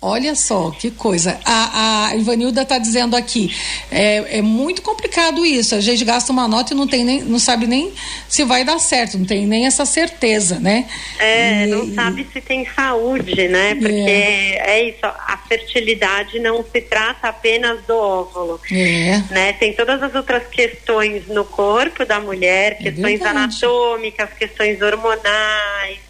Olha 0.00 0.36
só, 0.36 0.70
que 0.70 0.92
coisa. 0.92 1.40
A, 1.44 2.10
a 2.10 2.16
Ivanilda 2.16 2.62
está 2.62 2.78
dizendo 2.78 3.16
aqui, 3.16 3.52
é, 3.90 4.38
é, 4.38 4.42
muito 4.42 4.80
complicado 4.80 5.44
isso. 5.44 5.74
A 5.74 5.80
gente 5.80 6.04
gasta 6.04 6.30
uma 6.30 6.46
nota 6.46 6.72
e 6.72 6.76
não 6.76 6.86
tem 6.86 7.04
nem, 7.04 7.20
não 7.22 7.40
sabe 7.40 7.66
nem 7.66 7.92
se 8.28 8.44
vai 8.44 8.64
dar 8.64 8.78
certo, 8.78 9.18
não 9.18 9.26
tem 9.26 9.44
nem 9.44 9.66
essa 9.66 9.84
certeza, 9.84 10.60
né? 10.60 10.88
É, 11.18 11.64
e, 11.64 11.66
não 11.66 11.92
sabe 11.92 12.24
se 12.32 12.40
tem 12.40 12.64
saúde, 12.64 13.48
né? 13.48 13.74
Porque 13.74 13.92
é. 13.92 14.70
é. 14.70 14.88
isso, 14.88 15.04
a 15.04 15.36
fertilidade 15.48 16.38
não 16.38 16.64
se 16.64 16.80
trata 16.80 17.28
apenas 17.28 17.84
do 17.84 17.96
óvulo. 17.96 18.60
É. 18.70 19.20
Né? 19.30 19.52
Tem 19.54 19.72
todas 19.72 20.00
as 20.00 20.14
outras 20.14 20.46
questões 20.46 21.26
no 21.26 21.44
corpo 21.44 22.04
da 22.04 22.20
mulher, 22.20 22.76
é 22.78 22.84
questões 22.84 23.20
anatômicas, 23.20 24.30
questões 24.38 24.80
hormonais 24.80 26.07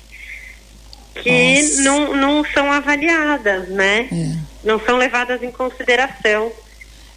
que 1.22 1.62
não, 1.82 2.16
não 2.16 2.44
são 2.44 2.70
avaliadas, 2.70 3.68
né? 3.68 4.08
É. 4.10 4.36
Não 4.64 4.80
são 4.80 4.96
levadas 4.96 5.42
em 5.42 5.50
consideração. 5.50 6.52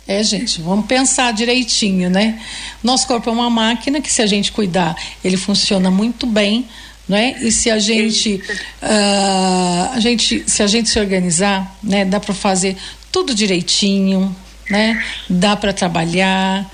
É, 0.07 0.23
gente, 0.23 0.61
vamos 0.61 0.85
pensar 0.87 1.31
direitinho, 1.31 2.09
né? 2.09 2.41
Nosso 2.83 3.07
corpo 3.07 3.29
é 3.29 3.33
uma 3.33 3.49
máquina 3.49 4.01
que, 4.01 4.11
se 4.11 4.21
a 4.21 4.25
gente 4.25 4.51
cuidar, 4.51 4.95
ele 5.23 5.37
funciona 5.37 5.91
muito 5.91 6.25
bem, 6.25 6.67
né? 7.07 7.35
E 7.41 7.51
se 7.51 7.69
a 7.69 7.79
gente, 7.79 8.41
uh, 8.81 9.93
a 9.93 9.99
gente, 9.99 10.43
se 10.47 10.63
a 10.63 10.67
gente 10.67 10.89
se 10.89 10.99
organizar, 10.99 11.77
né, 11.83 12.03
dá 12.03 12.19
para 12.19 12.33
fazer 12.33 12.75
tudo 13.11 13.33
direitinho, 13.33 14.35
né? 14.69 15.03
Dá 15.29 15.55
para 15.55 15.71
trabalhar, 15.71 16.69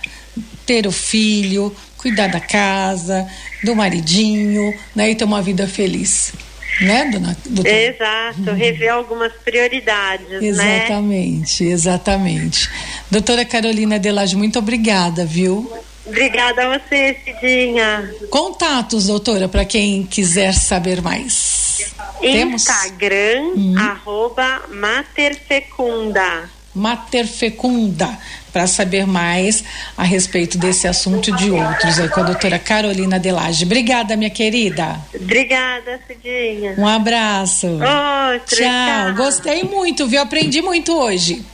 ter 0.65 0.87
o 0.87 0.91
filho, 0.91 1.75
cuidar 1.97 2.27
da 2.27 2.39
casa, 2.39 3.27
do 3.63 3.75
maridinho, 3.75 4.73
né? 4.95 5.11
E 5.11 5.15
ter 5.15 5.25
uma 5.25 5.41
vida 5.41 5.67
feliz 5.67 6.33
né, 6.81 7.09
dona? 7.11 7.37
Doutora? 7.45 7.75
Exato, 7.75 8.53
rever 8.53 8.93
algumas 8.93 9.33
prioridades, 9.33 10.27
né? 10.29 10.47
exatamente, 10.47 11.63
né? 11.63 11.71
Exatamente, 11.71 12.69
Doutora 13.09 13.45
Carolina 13.45 13.99
Delage, 13.99 14.35
muito 14.35 14.59
obrigada, 14.59 15.25
viu? 15.25 15.71
Obrigada 16.05 16.67
a 16.67 16.79
você, 16.79 17.17
Cidinha. 17.23 18.09
Contatos, 18.29 19.07
doutora, 19.07 19.49
para 19.49 19.65
quem 19.65 20.03
quiser 20.03 20.53
saber 20.53 21.01
mais. 21.01 21.91
Instagram, 22.21 23.53
hum. 23.55 23.75
arroba 23.77 24.61
materfecunda. 24.69 26.49
Materfecunda 26.73 28.17
para 28.57 28.65
saber 28.65 29.05
mais 29.05 29.63
a 29.95 30.01
respeito 30.01 30.57
desse 30.57 30.87
assunto 30.87 31.29
e 31.29 31.33
de 31.33 31.51
outros 31.51 31.99
aí 31.99 32.09
com 32.09 32.21
a 32.21 32.23
doutora 32.23 32.57
Carolina 32.57 33.19
Delage. 33.19 33.65
Obrigada, 33.65 34.17
minha 34.17 34.31
querida. 34.31 34.99
Obrigada, 35.13 35.99
Cidinha. 36.07 36.73
Um 36.75 36.87
abraço. 36.87 37.67
Outro, 37.67 38.55
tchau. 38.55 38.65
tchau. 38.65 39.13
Gostei 39.13 39.63
muito, 39.63 40.07
viu? 40.07 40.23
Aprendi 40.23 40.59
muito 40.59 40.91
hoje. 40.91 41.45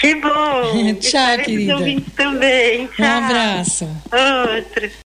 Que 0.00 0.16
bom. 0.16 0.94
tchau, 0.98 1.38
querida. 1.44 1.76
Também. 2.16 2.88
Tchau. 2.88 3.06
Um 3.06 3.24
abraço. 3.24 3.88
Outro. 4.10 4.90